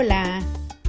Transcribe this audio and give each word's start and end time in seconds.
Hola, 0.00 0.40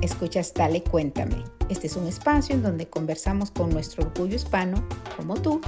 escuchas 0.01 0.53
Dale 0.53 0.83
Cuéntame. 0.83 1.43
Este 1.67 1.87
es 1.87 1.95
un 1.95 2.05
espacio 2.05 2.53
en 2.53 2.61
donde 2.61 2.87
conversamos 2.91 3.49
con 3.49 3.71
nuestro 3.71 4.03
orgullo 4.03 4.35
hispano, 4.35 4.87
como 5.17 5.33
tú, 5.33 5.61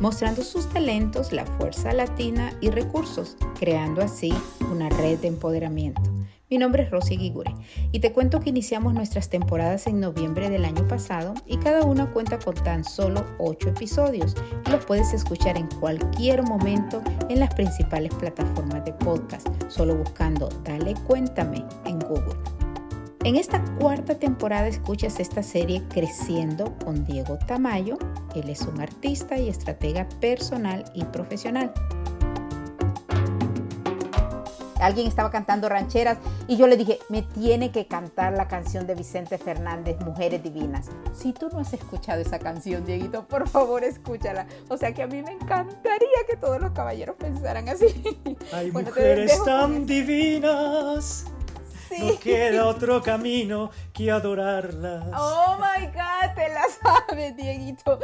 mostrando 0.00 0.42
sus 0.42 0.68
talentos, 0.68 1.32
la 1.32 1.44
fuerza 1.44 1.92
latina 1.92 2.56
y 2.60 2.70
recursos, 2.70 3.36
creando 3.58 4.00
así 4.00 4.32
una 4.70 4.90
red 4.90 5.18
de 5.18 5.26
empoderamiento. 5.26 6.02
Mi 6.48 6.56
nombre 6.56 6.84
es 6.84 6.92
Rosy 6.92 7.16
Guigure 7.16 7.52
y 7.90 7.98
te 7.98 8.12
cuento 8.12 8.38
que 8.38 8.50
iniciamos 8.50 8.94
nuestras 8.94 9.28
temporadas 9.28 9.88
en 9.88 9.98
noviembre 9.98 10.48
del 10.48 10.64
año 10.64 10.86
pasado 10.86 11.34
y 11.46 11.56
cada 11.56 11.82
una 11.82 12.12
cuenta 12.12 12.38
con 12.38 12.54
tan 12.54 12.84
solo 12.84 13.26
8 13.38 13.70
episodios 13.70 14.36
y 14.68 14.70
los 14.70 14.84
puedes 14.84 15.12
escuchar 15.12 15.56
en 15.56 15.66
cualquier 15.80 16.44
momento 16.44 17.02
en 17.28 17.40
las 17.40 17.52
principales 17.54 18.14
plataformas 18.14 18.84
de 18.84 18.92
podcast, 18.92 19.48
solo 19.66 19.96
buscando 19.96 20.48
Dale 20.62 20.94
Cuéntame 21.08 21.64
en 21.86 21.98
Google. 21.98 22.53
En 23.24 23.36
esta 23.36 23.64
cuarta 23.80 24.18
temporada 24.18 24.68
escuchas 24.68 25.18
esta 25.18 25.42
serie 25.42 25.82
Creciendo 25.88 26.76
con 26.84 27.06
Diego 27.06 27.38
Tamayo. 27.38 27.96
Él 28.34 28.50
es 28.50 28.60
un 28.62 28.82
artista 28.82 29.38
y 29.38 29.48
estratega 29.48 30.06
personal 30.20 30.84
y 30.94 31.04
profesional 31.04 31.72
alguien 34.84 35.06
estaba 35.06 35.30
cantando 35.30 35.68
rancheras 35.68 36.18
y 36.46 36.56
yo 36.56 36.66
le 36.66 36.76
dije, 36.76 36.98
me 37.08 37.22
tiene 37.22 37.72
que 37.72 37.86
cantar 37.86 38.34
la 38.34 38.48
canción 38.48 38.86
de 38.86 38.94
Vicente 38.94 39.38
Fernández, 39.38 39.98
Mujeres 40.00 40.42
Divinas. 40.42 40.88
Si 41.14 41.32
tú 41.32 41.48
no 41.50 41.60
has 41.60 41.72
escuchado 41.72 42.20
esa 42.20 42.38
canción, 42.38 42.84
Dieguito, 42.84 43.26
por 43.26 43.48
favor 43.48 43.82
escúchala. 43.82 44.46
O 44.68 44.76
sea 44.76 44.92
que 44.92 45.02
a 45.02 45.06
mí 45.06 45.22
me 45.22 45.32
encantaría 45.32 46.18
que 46.28 46.36
todos 46.36 46.60
los 46.60 46.72
caballeros 46.72 47.16
pensaran 47.16 47.68
así. 47.68 47.86
Hay 48.52 48.70
mujeres 48.72 49.42
tan 49.44 49.86
divinas. 49.86 51.26
No 51.98 52.18
queda 52.18 52.66
otro 52.66 53.02
camino 53.02 53.70
que 53.92 54.10
adorarlas. 54.10 55.04
Oh 55.16 55.56
my 55.58 55.86
God, 55.86 56.34
te 56.34 56.48
la 56.48 56.64
sabes, 56.82 57.36
Dieguito. 57.36 57.98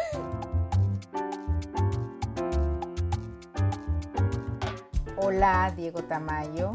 Hola, 5.17 5.73
Diego 5.77 6.03
Tamayo. 6.05 6.73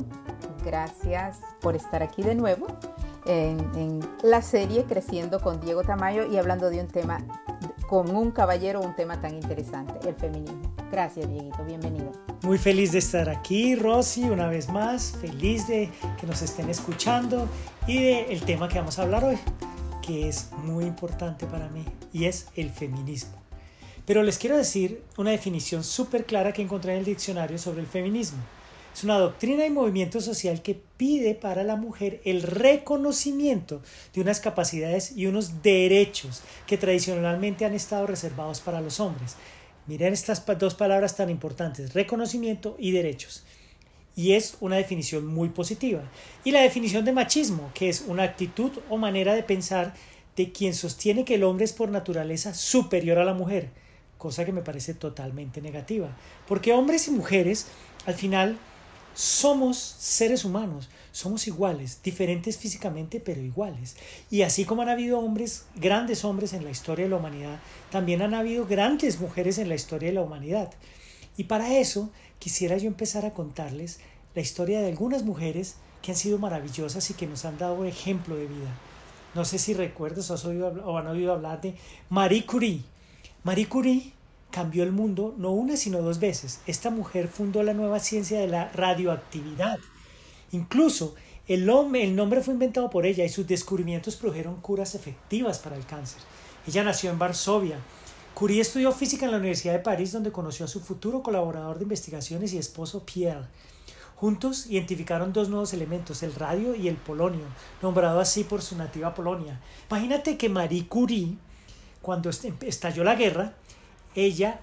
Gracias 0.63 1.39
por 1.61 1.75
estar 1.75 2.03
aquí 2.03 2.23
de 2.23 2.35
nuevo 2.35 2.67
en, 3.25 3.99
la 4.23 4.41
serie 4.41 4.85
Creciendo 4.85 5.39
con 5.39 5.59
Diego 5.61 5.83
Tamayo 5.83 6.25
y 6.25 6.37
hablando 6.37 6.69
de 6.69 6.79
un 6.79 6.87
tema, 6.87 7.19
con 7.87 8.15
un 8.15 8.31
caballero, 8.31 8.81
un 8.81 8.95
tema 8.95 9.21
tan 9.21 9.35
interesante, 9.35 10.07
el 10.07 10.15
feminismo. 10.15 10.73
Gracias, 10.91 11.29
Dieguito. 11.29 11.63
Bienvenido. 11.65 12.11
Muy 12.41 12.57
feliz 12.57 12.91
de 12.91 12.99
estar 12.99 13.29
aquí, 13.29 13.75
Rosy, 13.75 14.23
una 14.23 14.47
vez 14.47 14.69
más. 14.69 15.17
Feliz 15.21 15.67
de 15.67 15.89
que 16.19 16.27
nos 16.27 16.41
estén 16.41 16.69
escuchando 16.69 17.47
y 17.87 18.01
del 18.01 18.41
tema 18.41 18.67
que 18.67 18.79
vamos 18.79 18.97
a 18.99 19.03
hablar 19.03 19.23
hoy, 19.23 19.37
que 20.01 20.27
es 20.27 20.49
muy 20.63 20.85
importante 20.85 21.45
para 21.45 21.69
mí, 21.69 21.85
y 22.13 22.25
es 22.25 22.47
el 22.55 22.69
feminismo. 22.69 23.33
Pero 24.05 24.21
les 24.23 24.37
quiero 24.37 24.57
decir 24.57 25.03
una 25.17 25.31
definición 25.31 25.83
súper 25.83 26.25
clara 26.25 26.53
que 26.53 26.61
encontré 26.61 26.93
en 26.93 26.99
el 26.99 27.05
diccionario 27.05 27.57
sobre 27.57 27.81
el 27.81 27.87
feminismo. 27.87 28.39
Es 28.95 29.03
una 29.03 29.17
doctrina 29.17 29.65
y 29.65 29.69
movimiento 29.69 30.21
social 30.21 30.61
que 30.61 30.79
pide 30.95 31.35
para 31.35 31.65
la 31.65 31.75
mujer 31.75 32.21
el 32.23 32.41
reconocimiento 32.41 33.81
de 34.13 34.21
unas 34.21 34.39
capacidades 34.39 35.17
y 35.17 35.25
unos 35.25 35.61
derechos 35.61 36.43
que 36.65 36.77
tradicionalmente 36.77 37.65
han 37.65 37.73
estado 37.73 38.07
reservados 38.07 38.61
para 38.61 38.79
los 38.79 39.01
hombres. 39.01 39.35
Miren 39.85 40.13
estas 40.13 40.45
dos 40.57 40.75
palabras 40.75 41.17
tan 41.17 41.29
importantes, 41.29 41.93
reconocimiento 41.93 42.77
y 42.79 42.91
derechos. 42.91 43.43
Y 44.15 44.31
es 44.31 44.55
una 44.61 44.77
definición 44.77 45.27
muy 45.27 45.49
positiva. 45.49 46.09
Y 46.45 46.51
la 46.51 46.61
definición 46.61 47.03
de 47.03 47.11
machismo, 47.11 47.71
que 47.73 47.89
es 47.89 48.05
una 48.07 48.23
actitud 48.23 48.71
o 48.87 48.95
manera 48.95 49.35
de 49.35 49.43
pensar 49.43 49.93
de 50.37 50.53
quien 50.53 50.73
sostiene 50.73 51.25
que 51.25 51.35
el 51.35 51.43
hombre 51.43 51.65
es 51.65 51.73
por 51.73 51.89
naturaleza 51.89 52.53
superior 52.53 53.19
a 53.19 53.25
la 53.25 53.33
mujer 53.33 53.71
cosa 54.17 54.45
que 54.45 54.53
me 54.53 54.61
parece 54.61 54.93
totalmente 54.93 55.61
negativa. 55.61 56.09
Porque 56.47 56.73
hombres 56.73 57.07
y 57.07 57.11
mujeres, 57.11 57.67
al 58.05 58.15
final, 58.15 58.57
somos 59.15 59.77
seres 59.77 60.43
humanos, 60.43 60.89
somos 61.13 61.47
iguales, 61.47 62.01
diferentes 62.03 62.57
físicamente, 62.57 63.21
pero 63.21 63.41
iguales. 63.41 63.95
Y 64.29 64.41
así 64.41 64.65
como 64.65 64.81
han 64.81 64.89
habido 64.89 65.19
hombres, 65.19 65.65
grandes 65.75 66.25
hombres 66.25 66.51
en 66.53 66.65
la 66.65 66.71
historia 66.71 67.05
de 67.05 67.11
la 67.11 67.17
humanidad, 67.17 67.59
también 67.89 68.21
han 68.21 68.33
habido 68.33 68.67
grandes 68.67 69.19
mujeres 69.19 69.57
en 69.57 69.69
la 69.69 69.75
historia 69.75 70.09
de 70.09 70.15
la 70.15 70.21
humanidad. 70.21 70.71
Y 71.37 71.45
para 71.45 71.77
eso 71.77 72.09
quisiera 72.39 72.77
yo 72.77 72.87
empezar 72.87 73.25
a 73.25 73.33
contarles 73.33 73.99
la 74.35 74.41
historia 74.41 74.81
de 74.81 74.89
algunas 74.89 75.23
mujeres 75.23 75.77
que 76.01 76.11
han 76.11 76.17
sido 76.17 76.37
maravillosas 76.37 77.09
y 77.09 77.13
que 77.13 77.25
nos 77.25 77.45
han 77.45 77.57
dado 77.57 77.85
ejemplo 77.85 78.35
de 78.35 78.47
vida. 78.47 78.77
No 79.33 79.45
sé 79.45 79.57
si 79.59 79.73
recuerdas 79.73 80.29
o, 80.29 80.33
has 80.33 80.43
oído, 80.43 80.67
o 80.85 80.97
han 80.97 81.07
oído 81.07 81.31
hablar 81.31 81.61
de 81.61 81.75
Marie 82.09 82.45
Curie. 82.45 82.81
Marie 83.43 83.67
Curie 83.67 84.11
cambió 84.55 84.83
el 84.83 84.93
mundo 84.93 85.35
no 85.37 85.51
una 85.51 85.75
sino 85.75 86.01
dos 86.01 86.21
veces. 86.21 86.61
Esta 86.65 86.89
mujer 86.89 87.27
fundó 87.27 87.61
la 87.61 87.73
nueva 87.73 87.99
ciencia 87.99 88.39
de 88.39 88.47
la 88.47 88.69
radioactividad. 88.69 89.77
Incluso 90.53 91.13
el, 91.45 91.69
el 91.95 92.15
nombre 92.15 92.39
fue 92.39 92.53
inventado 92.53 92.89
por 92.89 93.05
ella 93.05 93.25
y 93.25 93.29
sus 93.29 93.45
descubrimientos 93.45 94.15
produjeron 94.15 94.61
curas 94.61 94.95
efectivas 94.95 95.59
para 95.59 95.75
el 95.75 95.85
cáncer. 95.85 96.21
Ella 96.65 96.85
nació 96.85 97.11
en 97.11 97.19
Varsovia. 97.19 97.79
Curie 98.33 98.61
estudió 98.61 98.93
física 98.93 99.25
en 99.25 99.31
la 99.31 99.39
Universidad 99.39 99.73
de 99.73 99.79
París 99.79 100.13
donde 100.13 100.31
conoció 100.31 100.63
a 100.63 100.69
su 100.69 100.79
futuro 100.79 101.21
colaborador 101.21 101.77
de 101.77 101.83
investigaciones 101.83 102.53
y 102.53 102.57
esposo 102.57 103.05
Pierre. 103.05 103.47
Juntos 104.15 104.67
identificaron 104.67 105.33
dos 105.33 105.49
nuevos 105.49 105.73
elementos, 105.73 106.23
el 106.23 106.33
radio 106.33 106.75
y 106.75 106.87
el 106.87 106.95
polonio, 106.95 107.43
nombrado 107.81 108.21
así 108.21 108.45
por 108.45 108.61
su 108.61 108.77
nativa 108.77 109.13
Polonia. 109.13 109.59
Imagínate 109.89 110.37
que 110.37 110.47
Marie 110.47 110.87
Curie 110.87 111.35
cuando 112.05 112.29
estalló 112.29 113.03
la 113.03 113.15
guerra, 113.15 113.53
ella 114.15 114.61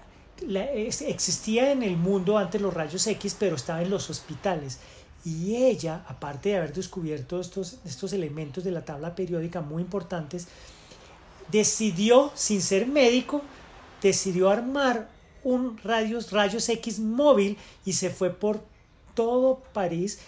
existía 1.07 1.71
en 1.71 1.83
el 1.83 1.95
mundo 1.95 2.37
antes 2.37 2.61
los 2.61 2.73
rayos 2.73 3.05
X, 3.07 3.35
pero 3.39 3.55
estaba 3.55 3.81
en 3.81 3.89
los 3.89 4.09
hospitales. 4.09 4.79
Y 5.23 5.55
ella, 5.55 6.03
aparte 6.07 6.49
de 6.49 6.57
haber 6.57 6.73
descubierto 6.73 7.39
estos, 7.39 7.77
estos 7.85 8.11
elementos 8.11 8.63
de 8.63 8.71
la 8.71 8.83
tabla 8.83 9.15
periódica 9.15 9.61
muy 9.61 9.81
importantes, 9.81 10.47
decidió, 11.51 12.31
sin 12.35 12.61
ser 12.61 12.87
médico, 12.87 13.41
decidió 14.01 14.49
armar 14.49 15.09
un 15.43 15.77
rayos, 15.77 16.31
rayos 16.31 16.67
X 16.67 16.99
móvil 16.99 17.57
y 17.85 17.93
se 17.93 18.09
fue 18.09 18.31
por 18.31 18.61
todo 19.13 19.61
París 19.73 20.19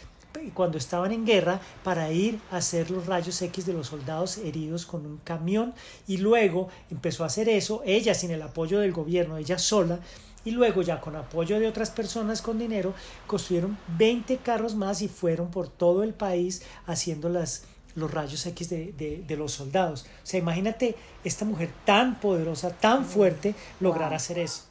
cuando 0.53 0.77
estaban 0.77 1.11
en 1.11 1.25
guerra 1.25 1.59
para 1.83 2.11
ir 2.11 2.39
a 2.51 2.57
hacer 2.57 2.91
los 2.91 3.05
rayos 3.05 3.41
X 3.41 3.65
de 3.65 3.73
los 3.73 3.87
soldados 3.87 4.37
heridos 4.37 4.85
con 4.85 5.05
un 5.05 5.17
camión 5.17 5.73
y 6.07 6.17
luego 6.17 6.69
empezó 6.89 7.23
a 7.23 7.27
hacer 7.27 7.49
eso, 7.49 7.81
ella 7.85 8.13
sin 8.13 8.31
el 8.31 8.41
apoyo 8.41 8.79
del 8.79 8.91
gobierno, 8.91 9.37
ella 9.37 9.57
sola, 9.57 9.99
y 10.45 10.51
luego 10.51 10.83
ya 10.83 11.01
con 11.01 11.15
apoyo 11.15 11.59
de 11.59 11.67
otras 11.67 11.89
personas 11.89 12.41
con 12.41 12.59
dinero 12.59 12.93
construyeron 13.25 13.77
20 13.97 14.37
carros 14.37 14.75
más 14.75 15.01
y 15.01 15.07
fueron 15.07 15.49
por 15.49 15.67
todo 15.67 16.03
el 16.03 16.13
país 16.13 16.61
haciendo 16.85 17.29
las, 17.29 17.63
los 17.95 18.11
rayos 18.11 18.45
X 18.45 18.69
de, 18.69 19.23
de, 19.27 19.37
los 19.37 19.53
soldados. 19.53 20.05
O 20.23 20.25
sea, 20.25 20.39
imagínate 20.39 20.95
esta 21.23 21.45
mujer 21.45 21.71
tan 21.83 22.19
poderosa, 22.19 22.69
tan 22.69 23.05
fuerte, 23.05 23.55
lograr 23.79 24.13
hacer 24.13 24.37
eso. 24.37 24.65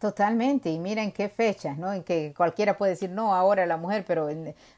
Totalmente, 0.00 0.70
y 0.70 0.78
miren 0.78 1.10
qué 1.10 1.28
fechas, 1.28 1.76
¿no? 1.76 1.92
En 1.92 2.04
que 2.04 2.32
cualquiera 2.36 2.78
puede 2.78 2.92
decir, 2.92 3.10
no, 3.10 3.34
ahora 3.34 3.66
la 3.66 3.76
mujer, 3.76 4.04
pero 4.06 4.28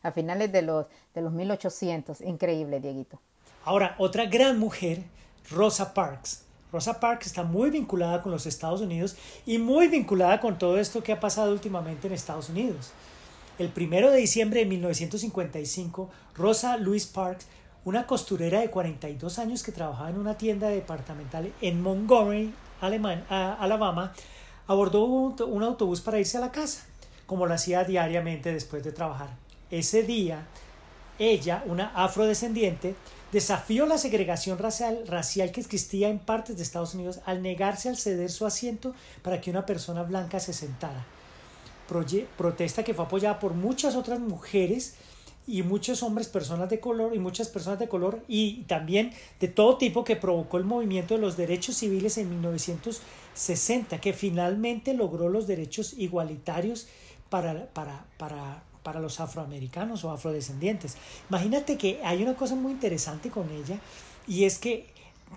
a 0.03 0.12
finales 0.12 0.50
de 0.50 0.62
los, 0.62 0.86
de 1.14 1.20
los 1.20 1.32
1800, 1.32 2.22
increíble, 2.22 2.81
Dieguito. 2.81 3.20
Ahora, 3.64 3.94
otra 3.98 4.25
gran 4.25 4.58
mujer, 4.58 5.03
Rosa 5.50 5.92
Parks. 5.92 6.44
Rosa 6.72 7.00
Parks 7.00 7.26
está 7.26 7.42
muy 7.42 7.69
vinculada 7.69 8.22
con 8.22 8.32
los 8.32 8.46
Estados 8.46 8.81
Unidos 8.81 9.17
y 9.44 9.58
muy 9.58 9.88
vinculada 9.88 10.40
con 10.40 10.56
todo 10.56 10.78
esto 10.78 11.02
que 11.02 11.12
ha 11.12 11.20
pasado 11.20 11.52
últimamente 11.52 12.06
en 12.06 12.14
Estados 12.14 12.49
Unidos. 12.49 12.93
El 13.58 13.69
primero 13.69 14.11
de 14.11 14.19
diciembre 14.19 14.61
de 14.61 14.66
1955, 14.66 16.08
Rosa 16.34 16.78
Louise 16.78 17.11
Parks, 17.12 17.46
una 17.84 18.06
costurera 18.06 18.61
de 18.61 18.70
42 18.70 19.38
años 19.38 19.62
que 19.62 19.73
trabajaba 19.73 20.08
en 20.08 20.19
una 20.19 20.38
tienda 20.38 20.69
departamental 20.69 21.52
en 21.61 21.82
Montgomery, 21.82 22.55
Alabama, 22.81 24.14
abordó 24.70 25.05
un, 25.05 25.64
autobús 25.64 26.00
para 26.00 26.20
irse 26.20 26.38
a 26.38 26.40
la 26.40 26.52
casa, 26.52 26.84
como 27.26 27.44
lo 27.44 27.55
hacía 27.55 27.82
diariamente 27.82 28.52
después 28.52 28.84
de 28.84 28.93
trabajar. 28.93 29.31
Ese 29.69 30.05
día, 30.05 30.46
ella, 31.19 31.64
una 31.67 31.88
afrodescendiente, 31.88 32.94
desafió 33.32 33.84
la 33.84 33.99
segregación 33.99 34.58
racial, 34.58 35.08
racial, 35.08 35.50
que 35.50 35.61
existía 35.61 36.08
en 36.08 36.20
partes 36.20 36.56
de 36.56 36.62
Estados 36.62 36.94
Unidos 36.94 37.19
al 37.26 37.43
negarse 37.43 37.88
al 37.88 37.96
ceder 37.96 38.31
su 38.31 38.46
asiento 38.46 38.94
para 39.22 39.40
que 39.40 39.50
una 39.50 39.67
persona 39.67 40.05
blanca 40.05 40.38
se 40.38 40.52
sentara. 40.52 41.05
protesta 42.37 42.84
que 42.84 42.94
fue 42.94 43.06
apoyada 43.06 43.40
por 43.40 43.55
muchas 43.55 43.96
otras 43.96 44.20
mujeres 44.20 44.94
y 45.50 45.62
muchos 45.62 46.02
hombres, 46.02 46.29
personas 46.29 46.70
de 46.70 46.79
color 46.79 47.14
y 47.14 47.19
muchas 47.19 47.49
personas 47.49 47.79
de 47.79 47.88
color 47.88 48.23
y 48.29 48.62
también 48.64 49.12
de 49.41 49.49
todo 49.49 49.76
tipo 49.79 50.05
que 50.05 50.17
provocó 50.17 50.58
el 50.58 50.64
movimiento 50.64 51.14
de 51.14 51.20
los 51.20 51.37
derechos 51.37 51.76
civiles 51.76 52.19
en 52.19 52.31
1960, 52.31 54.00
que 54.00 54.12
finalmente 54.12 54.94
logró 54.94 55.29
los 55.29 55.47
derechos 55.47 55.94
igualitarios 55.99 56.87
para, 57.31 57.67
para, 57.67 58.05
para, 58.17 58.62
para 58.82 59.00
los 59.00 59.19
afroamericanos 59.19 60.05
o 60.05 60.11
afrodescendientes. 60.12 60.97
Imagínate 61.29 61.76
que 61.76 62.00
hay 62.05 62.23
una 62.23 62.35
cosa 62.35 62.55
muy 62.55 62.73
interesante 62.73 63.31
con 63.31 63.50
ella 63.50 63.81
y 64.29 64.44
es 64.44 64.58
que 64.58 64.87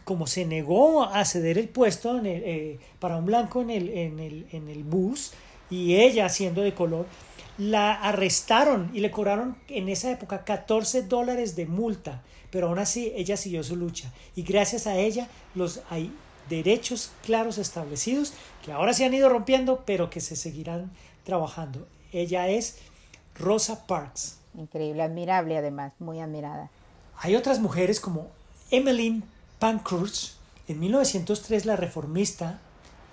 como 0.06 0.28
se 0.28 0.46
negó 0.46 1.04
a 1.04 1.24
ceder 1.26 1.58
el 1.58 1.70
puesto 1.70 2.20
eh, 2.24 2.80
para 3.00 3.18
un 3.18 3.26
blanco 3.26 3.62
en 3.62 3.70
el, 3.70 3.90
en, 3.90 4.20
el, 4.20 4.48
en 4.52 4.70
el 4.70 4.84
bus 4.84 5.32
y 5.70 5.96
ella 5.96 6.30
siendo 6.30 6.62
de 6.62 6.74
color, 6.74 7.06
la 7.58 7.94
arrestaron 7.94 8.90
y 8.94 9.00
le 9.00 9.12
cobraron 9.12 9.58
en 9.68 9.90
esa 9.90 10.12
época 10.12 10.44
14 10.44 11.04
dólares 11.04 11.56
de 11.56 11.66
multa, 11.66 12.22
pero 12.50 12.68
aún 12.68 12.80
así 12.80 13.12
ella 13.16 13.38
siguió 13.38 13.64
su 13.64 13.76
lucha 13.76 14.12
y 14.36 14.44
gracias 14.44 14.88
a 14.88 14.96
ella 14.96 15.28
los 15.56 15.82
hay 15.90 16.12
derechos 16.50 17.12
claros 17.24 17.58
establecidos 17.58 18.34
que 18.66 18.72
ahora 18.72 18.94
se 18.94 19.06
han 19.06 19.14
ido 19.14 19.30
rompiendo, 19.30 19.84
pero 19.86 20.10
que 20.10 20.22
se 20.22 20.36
seguirán 20.36 20.92
trabajando. 21.24 21.88
Ella 22.12 22.48
es 22.48 22.78
Rosa 23.36 23.88
Parks. 23.88 24.38
Increíble, 24.58 25.04
admirable 25.04 25.58
además, 25.58 25.94
muy 26.00 26.20
admirada. 26.20 26.70
Hay 27.18 27.36
otras 27.36 27.60
mujeres 27.60 28.00
como 28.00 28.28
Emmeline 28.72 29.24
Pankhurst. 29.60 30.36
En 30.68 30.80
1903 30.80 31.66
la 31.66 31.76
reformista 31.76 32.60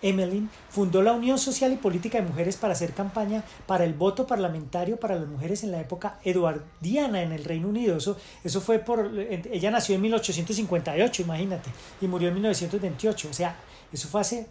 Emmeline 0.02 0.48
fundó 0.68 1.02
la 1.02 1.12
Unión 1.12 1.38
Social 1.38 1.72
y 1.72 1.76
Política 1.76 2.20
de 2.20 2.26
Mujeres 2.26 2.56
para 2.56 2.72
hacer 2.72 2.92
campaña 2.92 3.44
para 3.66 3.84
el 3.84 3.94
voto 3.94 4.26
parlamentario 4.26 4.98
para 4.98 5.16
las 5.16 5.28
mujeres 5.28 5.64
en 5.64 5.72
la 5.72 5.80
época 5.80 6.18
eduardiana 6.24 7.22
en 7.22 7.32
el 7.32 7.44
Reino 7.44 7.68
Unido. 7.68 7.96
Eso, 7.96 8.16
eso 8.44 8.60
fue 8.60 8.78
por... 8.78 9.10
Ella 9.18 9.70
nació 9.70 9.94
en 9.96 10.02
1858, 10.02 11.22
imagínate, 11.22 11.70
y 12.00 12.06
murió 12.06 12.28
en 12.28 12.34
1928. 12.34 13.28
O 13.28 13.32
sea, 13.32 13.56
eso 13.92 14.08
fue 14.08 14.20
hace 14.20 14.46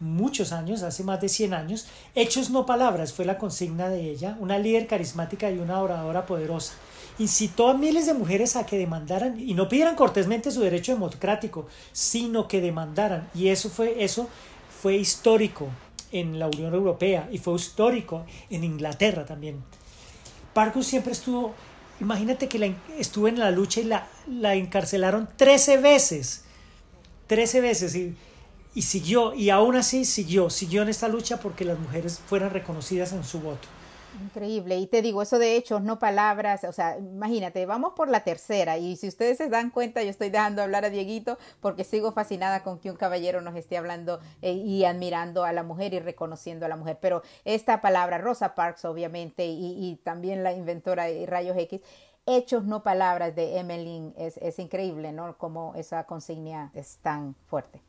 muchos 0.00 0.52
años, 0.52 0.82
hace 0.82 1.04
más 1.04 1.20
de 1.20 1.28
100 1.28 1.54
años. 1.54 1.86
Hechos 2.14 2.50
no 2.50 2.66
palabras 2.66 3.12
fue 3.12 3.24
la 3.24 3.38
consigna 3.38 3.88
de 3.88 4.10
ella, 4.10 4.36
una 4.40 4.58
líder 4.58 4.86
carismática 4.86 5.50
y 5.50 5.58
una 5.58 5.80
oradora 5.80 6.26
poderosa. 6.26 6.72
Incitó 7.18 7.68
a 7.68 7.74
miles 7.74 8.06
de 8.06 8.14
mujeres 8.14 8.56
a 8.56 8.64
que 8.64 8.78
demandaran 8.78 9.38
y 9.38 9.52
no 9.52 9.68
pidieran 9.68 9.94
cortésmente 9.94 10.50
su 10.50 10.62
derecho 10.62 10.92
democrático, 10.92 11.66
sino 11.92 12.48
que 12.48 12.62
demandaran. 12.62 13.28
Y 13.34 13.48
eso 13.48 13.68
fue 13.68 14.02
eso 14.02 14.28
fue 14.80 14.96
histórico 14.96 15.68
en 16.10 16.38
la 16.38 16.46
Unión 16.46 16.74
Europea 16.74 17.28
y 17.30 17.38
fue 17.38 17.54
histórico 17.54 18.24
en 18.48 18.64
Inglaterra 18.64 19.24
también. 19.26 19.62
Parkus 20.54 20.86
siempre 20.86 21.12
estuvo, 21.12 21.54
imagínate 22.00 22.48
que 22.48 22.58
la, 22.58 22.74
estuvo 22.98 23.28
en 23.28 23.38
la 23.38 23.50
lucha 23.50 23.80
y 23.80 23.84
la, 23.84 24.08
la 24.26 24.54
encarcelaron 24.54 25.28
13 25.36 25.76
veces, 25.78 26.44
13 27.26 27.60
veces 27.60 27.94
y, 27.94 28.14
y 28.74 28.82
siguió, 28.82 29.34
y 29.34 29.50
aún 29.50 29.76
así 29.76 30.04
siguió, 30.04 30.48
siguió 30.48 30.82
en 30.82 30.88
esta 30.88 31.08
lucha 31.08 31.40
porque 31.40 31.64
las 31.64 31.78
mujeres 31.78 32.20
fueran 32.26 32.50
reconocidas 32.50 33.12
en 33.12 33.22
su 33.22 33.40
voto. 33.40 33.68
Increíble. 34.18 34.76
Y 34.78 34.86
te 34.86 35.02
digo, 35.02 35.22
eso 35.22 35.38
de 35.38 35.56
hechos, 35.56 35.82
no 35.82 35.98
palabras. 35.98 36.64
O 36.64 36.72
sea, 36.72 36.98
imagínate, 36.98 37.64
vamos 37.66 37.92
por 37.94 38.08
la 38.08 38.24
tercera. 38.24 38.76
Y 38.78 38.96
si 38.96 39.08
ustedes 39.08 39.38
se 39.38 39.48
dan 39.48 39.70
cuenta, 39.70 40.02
yo 40.02 40.10
estoy 40.10 40.30
dejando 40.30 40.62
hablar 40.62 40.84
a 40.84 40.90
Dieguito 40.90 41.38
porque 41.60 41.84
sigo 41.84 42.12
fascinada 42.12 42.62
con 42.62 42.78
que 42.78 42.90
un 42.90 42.96
caballero 42.96 43.40
nos 43.40 43.54
esté 43.56 43.76
hablando 43.76 44.20
eh, 44.42 44.52
y 44.52 44.84
admirando 44.84 45.44
a 45.44 45.52
la 45.52 45.62
mujer 45.62 45.94
y 45.94 46.00
reconociendo 46.00 46.66
a 46.66 46.68
la 46.68 46.76
mujer. 46.76 46.98
Pero 47.00 47.22
esta 47.44 47.80
palabra, 47.80 48.18
Rosa 48.18 48.54
Parks, 48.54 48.84
obviamente, 48.84 49.46
y, 49.46 50.00
también 50.02 50.42
la 50.42 50.52
inventora 50.52 51.04
de 51.04 51.26
Rayos 51.26 51.56
X, 51.56 51.80
hechos, 52.26 52.64
no 52.64 52.82
palabras 52.82 53.34
de 53.34 53.58
Emmeline, 53.58 54.14
es, 54.16 54.36
es 54.38 54.58
increíble, 54.58 55.12
¿no? 55.12 55.36
Como 55.38 55.74
esa 55.74 56.04
consigna 56.04 56.70
es 56.74 56.98
tan 56.98 57.34
fuerte. 57.46 57.80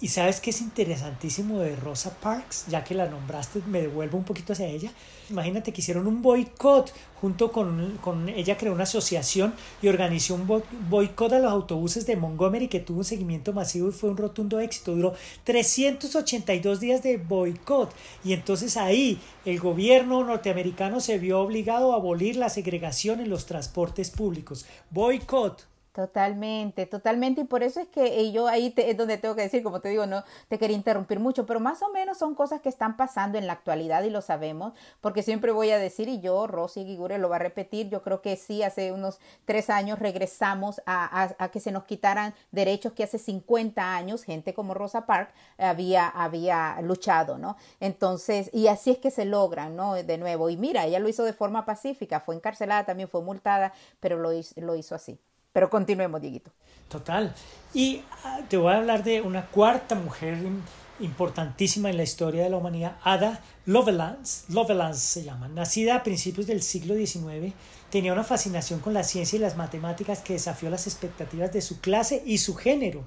Y 0.00 0.08
sabes 0.08 0.40
que 0.40 0.50
es 0.50 0.60
interesantísimo 0.60 1.60
de 1.60 1.76
Rosa 1.76 2.18
Parks, 2.20 2.66
ya 2.68 2.82
que 2.82 2.94
la 2.94 3.06
nombraste, 3.06 3.62
me 3.66 3.80
devuelvo 3.80 4.18
un 4.18 4.24
poquito 4.24 4.52
hacia 4.52 4.66
ella. 4.66 4.90
Imagínate 5.30 5.72
que 5.72 5.80
hicieron 5.80 6.06
un 6.06 6.20
boicot, 6.20 6.92
junto 7.20 7.52
con, 7.52 7.96
con 8.02 8.28
ella 8.28 8.58
creó 8.58 8.74
una 8.74 8.82
asociación 8.82 9.54
y 9.80 9.88
organizó 9.88 10.34
un 10.34 10.62
boicot 10.90 11.32
a 11.32 11.38
los 11.38 11.50
autobuses 11.50 12.06
de 12.06 12.16
Montgomery 12.16 12.68
que 12.68 12.80
tuvo 12.80 12.98
un 12.98 13.04
seguimiento 13.04 13.52
masivo 13.52 13.88
y 13.88 13.92
fue 13.92 14.10
un 14.10 14.16
rotundo 14.16 14.58
éxito. 14.60 14.94
Duró 14.94 15.14
382 15.44 16.80
días 16.80 17.02
de 17.02 17.16
boicot 17.16 17.94
y 18.24 18.32
entonces 18.32 18.76
ahí 18.76 19.20
el 19.44 19.60
gobierno 19.60 20.24
norteamericano 20.24 21.00
se 21.00 21.18
vio 21.18 21.40
obligado 21.40 21.92
a 21.92 21.96
abolir 21.96 22.36
la 22.36 22.48
segregación 22.48 23.20
en 23.20 23.30
los 23.30 23.46
transportes 23.46 24.10
públicos. 24.10 24.66
Boicot. 24.90 25.73
Totalmente, 25.94 26.86
totalmente. 26.86 27.42
Y 27.42 27.44
por 27.44 27.62
eso 27.62 27.78
es 27.78 27.86
que 27.86 28.32
yo 28.32 28.48
ahí 28.48 28.74
es 28.76 28.96
donde 28.96 29.16
tengo 29.16 29.36
que 29.36 29.42
decir, 29.42 29.62
como 29.62 29.78
te 29.80 29.90
digo, 29.90 30.06
no 30.06 30.24
te 30.48 30.58
quería 30.58 30.76
interrumpir 30.76 31.20
mucho, 31.20 31.46
pero 31.46 31.60
más 31.60 31.82
o 31.82 31.90
menos 31.90 32.18
son 32.18 32.34
cosas 32.34 32.60
que 32.60 32.68
están 32.68 32.96
pasando 32.96 33.38
en 33.38 33.46
la 33.46 33.52
actualidad 33.52 34.02
y 34.02 34.10
lo 34.10 34.20
sabemos, 34.20 34.72
porque 35.00 35.22
siempre 35.22 35.52
voy 35.52 35.70
a 35.70 35.78
decir, 35.78 36.08
y 36.08 36.18
yo, 36.20 36.48
Rosy 36.48 36.82
Guigure, 36.84 37.18
lo 37.18 37.28
va 37.28 37.36
a 37.36 37.38
repetir, 37.38 37.90
yo 37.90 38.02
creo 38.02 38.22
que 38.22 38.34
sí, 38.34 38.64
hace 38.64 38.90
unos 38.90 39.20
tres 39.44 39.70
años 39.70 40.00
regresamos 40.00 40.82
a, 40.84 41.32
a, 41.38 41.48
que 41.52 41.60
se 41.60 41.70
nos 41.70 41.84
quitaran 41.84 42.34
derechos 42.50 42.92
que 42.92 43.04
hace 43.04 43.18
50 43.18 43.94
años 43.94 44.24
gente 44.24 44.52
como 44.52 44.74
Rosa 44.74 45.06
Parks 45.06 45.32
había, 45.58 46.08
había 46.08 46.80
luchado, 46.82 47.38
¿no? 47.38 47.56
Entonces, 47.78 48.50
y 48.52 48.66
así 48.66 48.90
es 48.90 48.98
que 48.98 49.12
se 49.12 49.26
logran, 49.26 49.76
¿no? 49.76 49.94
De 49.94 50.18
nuevo. 50.18 50.50
Y 50.50 50.56
mira, 50.56 50.86
ella 50.86 50.98
lo 50.98 51.08
hizo 51.08 51.22
de 51.22 51.32
forma 51.32 51.64
pacífica, 51.64 52.18
fue 52.18 52.34
encarcelada, 52.34 52.84
también 52.84 53.08
fue 53.08 53.22
multada, 53.22 53.72
pero 54.00 54.18
lo 54.18 54.30
lo 54.56 54.74
hizo 54.74 54.94
así. 54.96 55.20
Pero 55.54 55.70
continuemos, 55.70 56.20
Dieguito. 56.20 56.50
Total. 56.88 57.32
Y 57.72 58.02
ah, 58.24 58.40
te 58.48 58.56
voy 58.56 58.72
a 58.72 58.78
hablar 58.78 59.04
de 59.04 59.22
una 59.22 59.46
cuarta 59.46 59.94
mujer 59.94 60.36
importantísima 60.98 61.90
en 61.90 61.96
la 61.96 62.02
historia 62.02 62.42
de 62.42 62.50
la 62.50 62.56
humanidad, 62.56 62.96
Ada 63.04 63.40
Lovelace, 63.64 64.52
Lovelace 64.52 64.98
se 64.98 65.22
llama, 65.22 65.46
nacida 65.46 65.94
a 65.94 66.02
principios 66.02 66.48
del 66.48 66.60
siglo 66.60 66.94
XIX, 66.94 67.54
tenía 67.88 68.12
una 68.12 68.24
fascinación 68.24 68.80
con 68.80 68.94
la 68.94 69.04
ciencia 69.04 69.36
y 69.36 69.40
las 69.40 69.56
matemáticas 69.56 70.22
que 70.22 70.32
desafió 70.32 70.70
las 70.70 70.88
expectativas 70.88 71.52
de 71.52 71.62
su 71.62 71.80
clase 71.80 72.22
y 72.26 72.38
su 72.38 72.56
género, 72.56 73.04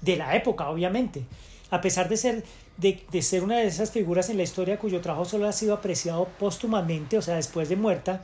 de 0.00 0.16
la 0.16 0.34
época, 0.34 0.70
obviamente. 0.70 1.26
A 1.70 1.82
pesar 1.82 2.08
de 2.08 2.16
ser, 2.16 2.44
de, 2.78 3.04
de 3.10 3.22
ser 3.22 3.44
una 3.44 3.58
de 3.58 3.66
esas 3.66 3.90
figuras 3.90 4.30
en 4.30 4.38
la 4.38 4.44
historia 4.44 4.78
cuyo 4.78 5.02
trabajo 5.02 5.26
solo 5.26 5.46
ha 5.46 5.52
sido 5.52 5.74
apreciado 5.74 6.26
póstumamente, 6.38 7.18
o 7.18 7.22
sea, 7.22 7.36
después 7.36 7.68
de 7.68 7.76
muerta, 7.76 8.22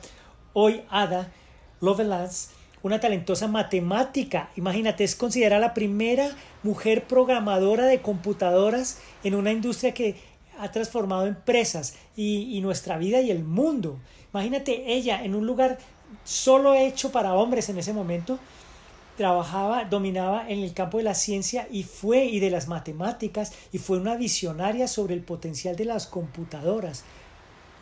hoy 0.53 0.83
Ada 0.89 1.31
Lovelace 1.81 2.58
una 2.83 2.99
talentosa 2.99 3.47
matemática. 3.47 4.49
Imagínate, 4.55 5.03
es 5.03 5.15
considerada 5.15 5.59
la 5.59 5.73
primera 5.73 6.29
mujer 6.63 7.05
programadora 7.05 7.85
de 7.85 8.01
computadoras 8.01 8.99
en 9.23 9.35
una 9.35 9.51
industria 9.51 9.93
que 9.93 10.15
ha 10.59 10.71
transformado 10.71 11.25
empresas 11.25 11.95
y, 12.15 12.59
nuestra 12.61 12.97
vida 12.97 13.21
y 13.21 13.31
el 13.31 13.43
mundo. 13.43 13.97
Imagínate 14.33 14.93
ella 14.93 15.23
en 15.23 15.33
un 15.35 15.47
lugar 15.47 15.79
solo 16.23 16.75
hecho 16.75 17.11
para 17.11 17.33
hombres 17.33 17.69
en 17.69 17.77
ese 17.77 17.93
momento, 17.93 18.39
trabajaba, 19.15 19.85
dominaba 19.85 20.49
en 20.49 20.59
el 20.59 20.73
campo 20.73 20.97
de 20.97 21.03
la 21.03 21.13
ciencia 21.13 21.67
y 21.71 21.83
fue 21.83 22.25
y 22.25 22.39
de 22.39 22.49
las 22.49 22.67
matemáticas 22.67 23.53
y 23.71 23.77
fue 23.77 23.97
una 23.97 24.15
visionaria 24.15 24.87
sobre 24.87 25.13
el 25.13 25.21
potencial 25.21 25.75
de 25.75 25.85
las 25.85 26.07
computadoras. 26.07 27.03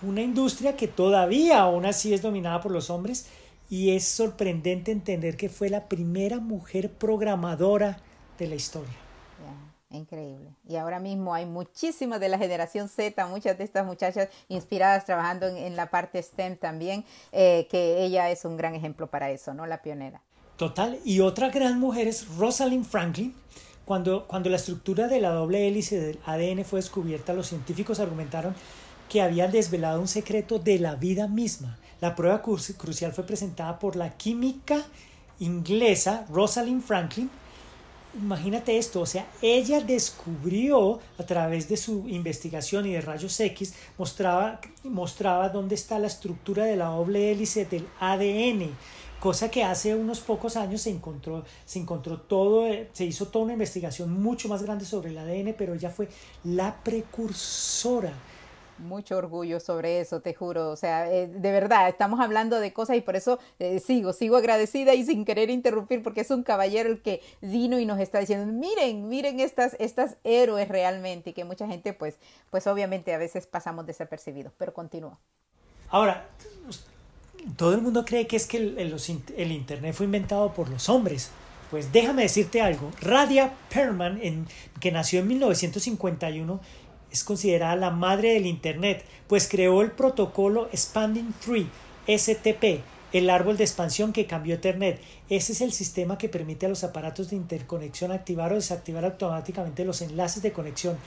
Una 0.04 0.22
industria 0.22 0.76
que 0.76 0.88
todavía 0.88 1.62
aún 1.62 1.86
así 1.86 2.14
es 2.14 2.22
dominada 2.22 2.62
por 2.62 2.72
los 2.72 2.90
hombres 2.92 3.28
y 3.70 3.96
es 3.96 4.06
sorprendente 4.06 4.92
entender 4.92 5.36
que 5.38 5.50
fue 5.50 5.70
la 5.70 5.88
primera 5.88 6.40
mujer 6.40 6.92
programadora 6.92 8.00
de 8.38 8.48
la 8.48 8.56
historia. 8.56 8.94
increíble. 9.90 10.50
Y 10.68 10.76
ahora 10.76 11.00
mismo 11.00 11.34
hay 11.34 11.46
muchísimas 11.46 12.20
de 12.20 12.28
la 12.30 12.38
generación 12.38 12.90
Z, 12.90 13.26
muchas 13.28 13.58
de 13.58 13.64
estas 13.64 13.86
muchachas 13.86 14.30
inspiradas 14.50 15.06
trabajando 15.06 15.48
en, 15.48 15.76
la 15.76 15.90
parte 15.90 16.22
STEM 16.22 16.58
también, 16.58 17.06
eh, 17.32 17.68
que 17.72 18.04
ella 18.04 18.30
es 18.30 18.44
un 18.44 18.58
gran 18.58 18.76
ejemplo 18.76 19.08
para 19.08 19.32
eso, 19.32 19.54
¿no? 19.54 19.66
La 19.66 19.82
pionera. 19.82 20.22
Total. 20.58 21.00
Y 21.06 21.22
otra 21.22 21.50
gran 21.50 21.80
mujer 21.80 22.08
es 22.08 22.28
Rosalind 22.36 22.86
Franklin. 22.86 23.34
Cuando, 23.86 24.28
cuando 24.28 24.50
la 24.50 24.58
estructura 24.58 25.08
de 25.08 25.22
la 25.22 25.30
doble 25.30 25.66
hélice 25.66 25.98
del 25.98 26.20
ADN 26.26 26.66
fue 26.66 26.80
descubierta, 26.80 27.32
los 27.32 27.48
científicos 27.48 28.02
argumentaron 28.02 28.54
que 29.10 29.22
habían 29.22 29.52
desvelado 29.52 30.00
un 30.00 30.08
secreto 30.08 30.60
de 30.60 30.80
la 30.80 30.96
vida 30.96 31.28
misma 31.28 31.78
la 32.00 32.16
prueba 32.16 32.42
crucial 32.42 33.12
fue 33.12 33.26
presentada 33.26 33.80
por 33.80 33.96
la 33.96 34.16
química 34.18 34.86
inglesa 35.40 36.26
Rosalind 36.30 36.84
Franklin. 36.84 37.30
Imagínate 38.20 38.78
esto, 38.78 39.02
o 39.02 39.06
sea, 39.06 39.28
ella 39.42 39.82
descubrió 39.82 41.00
a 41.18 41.24
través 41.24 41.68
de 41.70 41.78
su 41.78 42.08
investigación 42.08 42.86
y 42.88 42.94
de 42.94 43.02
rayos 43.02 43.40
X, 43.40 43.74
mostraba, 43.98 44.60
mostraba 44.84 45.50
dónde 45.50 45.76
está 45.76 46.00
la 46.00 46.08
estructura 46.08 46.66
de 46.66 46.76
la 46.76 46.86
doble 46.86 47.32
hélice 47.32 47.66
del 47.66 47.88
ADN, 48.00 48.72
cosa 49.20 49.52
que 49.52 49.64
hace 49.64 49.96
unos 49.96 50.20
pocos 50.20 50.56
años 50.56 50.82
se 50.82 50.90
encontró, 50.90 51.46
se 51.66 51.80
encontró 51.80 52.22
todo, 52.22 52.66
se 52.94 53.06
hizo 53.06 53.28
toda 53.28 53.46
una 53.46 53.54
investigación 53.54 54.12
mucho 54.12 54.48
más 54.48 54.64
grande 54.64 54.86
sobre 54.86 55.10
el 55.10 55.18
ADN, 55.18 55.54
pero 55.56 55.76
ella 55.76 55.90
fue 55.90 56.08
la 56.44 56.76
precursora 56.84 58.14
mucho 58.80 59.18
orgullo 59.18 59.60
sobre 59.60 60.00
eso, 60.00 60.22
te 60.22 60.34
juro. 60.34 60.70
O 60.70 60.76
sea, 60.76 61.12
eh, 61.12 61.28
de 61.28 61.52
verdad, 61.52 61.90
estamos 61.90 62.20
hablando 62.20 62.60
de 62.60 62.74
cosas 62.74 62.98
y 62.98 63.02
por 63.02 63.16
eso 63.16 63.40
eh, 63.60 63.80
sigo, 63.80 64.14
sigo 64.14 64.38
agradecida 64.38 64.94
y 64.94 65.06
sin 65.06 65.26
querer 65.26 65.50
interrumpir 65.50 66.04
porque 66.04 66.22
es 66.22 66.32
un 66.32 66.44
caballero 66.44 66.90
el 66.90 67.02
que 67.02 67.22
vino 67.42 67.80
y 67.80 67.86
nos 67.86 68.00
está 68.00 68.20
diciendo, 68.20 68.52
miren, 68.52 69.10
miren 69.10 69.40
estas, 69.40 69.76
estas 69.80 70.18
héroes 70.24 70.68
realmente 70.68 71.32
y 71.32 71.34
que 71.34 71.46
mucha 71.46 71.68
gente 71.68 71.94
pues, 71.94 72.18
pues 72.50 72.68
obviamente 72.68 73.14
a 73.14 73.18
veces 73.18 73.48
pasamos 73.48 73.86
desapercibidos, 73.86 74.54
pero 74.58 74.74
continúa. 74.74 75.18
Ahora, 75.90 76.28
todo 77.56 77.74
el 77.74 77.82
mundo 77.82 78.04
cree 78.06 78.28
que 78.28 78.36
es 78.36 78.46
que 78.46 78.58
el, 78.58 78.78
el, 78.78 79.52
Internet 79.52 79.96
fue 79.96 80.06
inventado 80.06 80.54
por 80.54 80.70
los 80.70 80.90
hombres. 80.90 81.32
Pues 81.72 81.92
déjame 81.92 82.24
decirte 82.24 82.62
algo. 82.62 82.92
Radia 83.02 83.54
Perman, 83.74 84.20
en, 84.22 84.48
que 84.80 84.92
nació 84.92 85.20
en 85.20 85.28
1951, 85.28 86.60
es 87.12 87.24
considerada 87.24 87.76
la 87.76 87.92
madre 87.92 88.34
del 88.34 88.46
Internet, 88.46 89.06
pues 89.28 89.48
creó 89.48 89.82
el 89.82 89.92
protocolo 89.92 90.68
Expanding 90.72 91.34
Tree, 91.44 91.68
STP, 92.08 92.84
el 93.14 93.30
árbol 93.30 93.58
de 93.58 93.64
expansión 93.64 94.14
que 94.14 94.26
cambió 94.26 94.56
Ethernet. 94.56 95.00
Ese 95.30 95.54
es 95.54 95.62
el 95.62 95.72
sistema 95.72 96.18
que 96.18 96.30
permite 96.30 96.66
a 96.66 96.70
los 96.70 96.84
aparatos 96.84 97.30
de 97.30 97.36
interconexión 97.36 98.12
activar 98.12 98.52
o 98.52 98.56
desactivar 98.56 99.06
automáticamente 99.06 99.86
los 99.86 100.02
enlaces 100.02 100.44
de 100.44 100.52
conexión. 100.52 100.98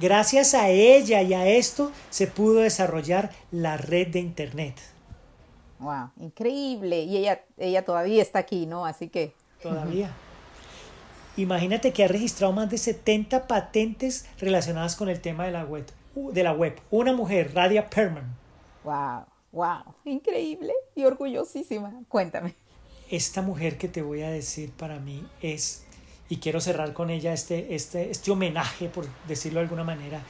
Gracias 0.00 0.54
a 0.54 0.70
ella 0.70 1.22
y 1.22 1.34
a 1.34 1.46
esto 1.48 1.92
se 2.10 2.26
pudo 2.26 2.60
desarrollar 2.60 3.30
la 3.50 3.76
red 3.76 4.08
de 4.08 4.20
Internet. 4.20 4.74
Wow, 5.80 6.10
increíble. 6.20 7.02
Y 7.02 7.16
ella, 7.18 7.42
ella 7.56 7.84
todavía 7.84 8.22
está 8.22 8.40
aquí, 8.40 8.66
¿no? 8.66 8.84
Así 8.84 9.08
que. 9.08 9.32
Todavía. 9.62 10.10
Imagínate 11.38 11.92
que 11.92 12.02
ha 12.02 12.08
registrado 12.08 12.52
más 12.52 12.68
de 12.68 12.78
70 12.78 13.46
patentes 13.46 14.26
relacionadas 14.40 14.96
con 14.96 15.08
el 15.08 15.20
tema 15.20 15.44
de 15.46 15.52
la 15.52 15.64
web. 15.64 15.86
De 16.16 16.42
la 16.42 16.52
web. 16.52 16.76
Una 16.90 17.12
mujer, 17.12 17.54
Radia 17.54 17.88
Perman. 17.88 18.34
Wow. 18.82 19.24
¡Wow! 19.52 19.94
Increíble 20.04 20.72
y 20.96 21.04
orgullosísima. 21.04 21.94
Cuéntame. 22.08 22.56
Esta 23.08 23.40
mujer 23.40 23.78
que 23.78 23.86
te 23.86 24.02
voy 24.02 24.22
a 24.22 24.30
decir 24.30 24.72
para 24.72 24.98
mí 24.98 25.24
es, 25.40 25.84
y 26.28 26.38
quiero 26.38 26.60
cerrar 26.60 26.92
con 26.92 27.08
ella 27.08 27.32
este, 27.32 27.72
este, 27.72 28.10
este 28.10 28.32
homenaje, 28.32 28.88
por 28.88 29.06
decirlo 29.28 29.60
de 29.60 29.66
alguna 29.66 29.84
manera. 29.84 30.20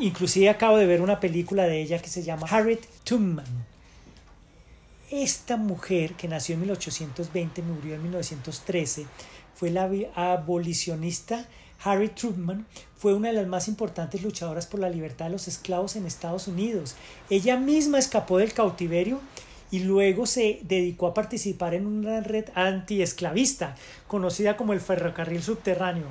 Inclusive 0.00 0.50
acabo 0.50 0.76
de 0.76 0.86
ver 0.86 1.02
una 1.02 1.20
película 1.20 1.64
de 1.64 1.80
ella 1.80 2.02
que 2.02 2.08
se 2.08 2.24
llama 2.24 2.48
Harriet 2.50 2.84
Tubman. 3.04 3.46
Esta 5.12 5.56
mujer 5.56 6.14
que 6.14 6.26
nació 6.26 6.54
en 6.54 6.62
1820, 6.62 7.62
murió 7.62 7.94
en 7.94 8.02
1913, 8.02 9.06
fue 9.54 9.70
la 9.70 9.90
abolicionista 10.14 11.46
Harry 11.84 12.08
Truman 12.08 12.66
fue 12.96 13.14
una 13.14 13.28
de 13.28 13.34
las 13.34 13.46
más 13.46 13.66
importantes 13.66 14.22
luchadoras 14.22 14.66
por 14.66 14.80
la 14.80 14.88
libertad 14.88 15.26
de 15.26 15.32
los 15.32 15.48
esclavos 15.48 15.96
en 15.96 16.06
Estados 16.06 16.46
Unidos. 16.46 16.94
Ella 17.28 17.56
misma 17.56 17.98
escapó 17.98 18.38
del 18.38 18.52
cautiverio 18.52 19.20
y 19.70 19.80
luego 19.80 20.26
se 20.26 20.60
dedicó 20.62 21.08
a 21.08 21.14
participar 21.14 21.74
en 21.74 21.86
una 21.86 22.20
red 22.20 22.44
antiesclavista 22.54 23.74
conocida 24.06 24.56
como 24.56 24.72
el 24.72 24.80
ferrocarril 24.80 25.42
subterráneo. 25.42 26.06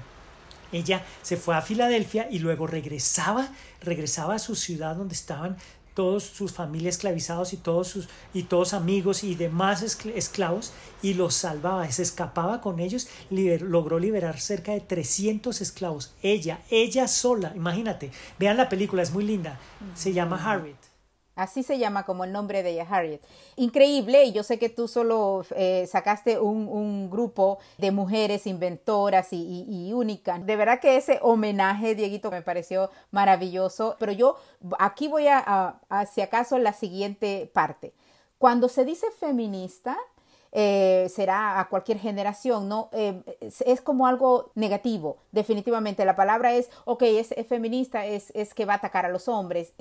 Ella 0.73 1.03
se 1.21 1.37
fue 1.37 1.55
a 1.55 1.61
Filadelfia 1.61 2.27
y 2.29 2.39
luego 2.39 2.65
regresaba, 2.65 3.49
regresaba 3.81 4.35
a 4.35 4.39
su 4.39 4.55
ciudad 4.55 4.95
donde 4.95 5.15
estaban 5.15 5.57
todos 5.93 6.23
sus 6.23 6.51
familias 6.51 6.95
esclavizados 6.95 7.53
y 7.53 7.57
todos 7.57 7.87
sus 7.87 8.09
y 8.33 8.43
todos 8.43 8.73
amigos 8.73 9.23
y 9.23 9.35
demás 9.35 9.81
esclavos 9.81 10.73
y 11.01 11.13
los 11.13 11.35
salvaba, 11.35 11.89
se 11.91 12.03
escapaba 12.03 12.61
con 12.61 12.79
ellos, 12.79 13.07
logró 13.29 13.99
liberar 13.99 14.39
cerca 14.39 14.71
de 14.71 14.81
300 14.81 15.61
esclavos. 15.61 16.13
Ella, 16.21 16.61
ella 16.69 17.07
sola, 17.07 17.53
imagínate, 17.55 18.11
vean 18.39 18.57
la 18.57 18.69
película, 18.69 19.01
es 19.01 19.11
muy 19.11 19.23
linda, 19.23 19.59
se 19.95 20.13
llama 20.13 20.41
Harriet. 20.43 20.90
Así 21.35 21.63
se 21.63 21.77
llama 21.77 22.05
como 22.05 22.25
el 22.25 22.31
nombre 22.31 22.61
de 22.61 22.71
ella, 22.71 22.85
Harriet. 22.89 23.21
Increíble, 23.55 24.25
y 24.25 24.33
yo 24.33 24.43
sé 24.43 24.59
que 24.59 24.67
tú 24.69 24.87
solo 24.87 25.45
eh, 25.55 25.87
sacaste 25.87 26.39
un, 26.39 27.09
grupo 27.09 27.57
de 27.77 27.91
mujeres 27.91 28.47
inventoras 28.47 29.29
y, 29.31 29.91
únicas. 29.93 30.45
De 30.45 30.55
verdad 30.55 30.79
que 30.79 30.97
ese 30.97 31.19
homenaje, 31.21 31.95
Dieguito, 31.95 32.31
me 32.31 32.41
pareció 32.41 32.89
maravilloso. 33.11 33.95
Pero 33.99 34.11
yo 34.11 34.35
aquí 34.79 35.07
voy 35.07 35.27
a, 35.27 35.79
si 36.11 36.21
acaso, 36.21 36.57
la 36.57 36.73
siguiente 36.73 37.49
parte. 37.53 37.93
Cuando 38.37 38.67
se 38.69 38.85
dice 38.85 39.07
feminista, 39.19 39.97
eh, 40.51 41.07
será 41.09 41.59
a 41.59 41.69
cualquier 41.69 41.97
generación, 41.97 42.67
¿no? 42.67 42.89
Eh, 42.91 43.21
es, 43.39 43.81
como 43.81 44.05
algo 44.05 44.51
negativo, 44.55 45.19
definitivamente. 45.31 46.03
La 46.03 46.15
palabra 46.15 46.53
es, 46.53 46.69
ok, 46.85 47.03
es, 47.03 47.33
feminista, 47.47 48.05
es, 48.05 48.31
es, 48.35 48.53
que 48.53 48.65
va 48.65 48.73
a 48.73 48.77
atacar 48.77 49.05
a 49.05 49.09
los 49.09 49.27
hombres. 49.27 49.73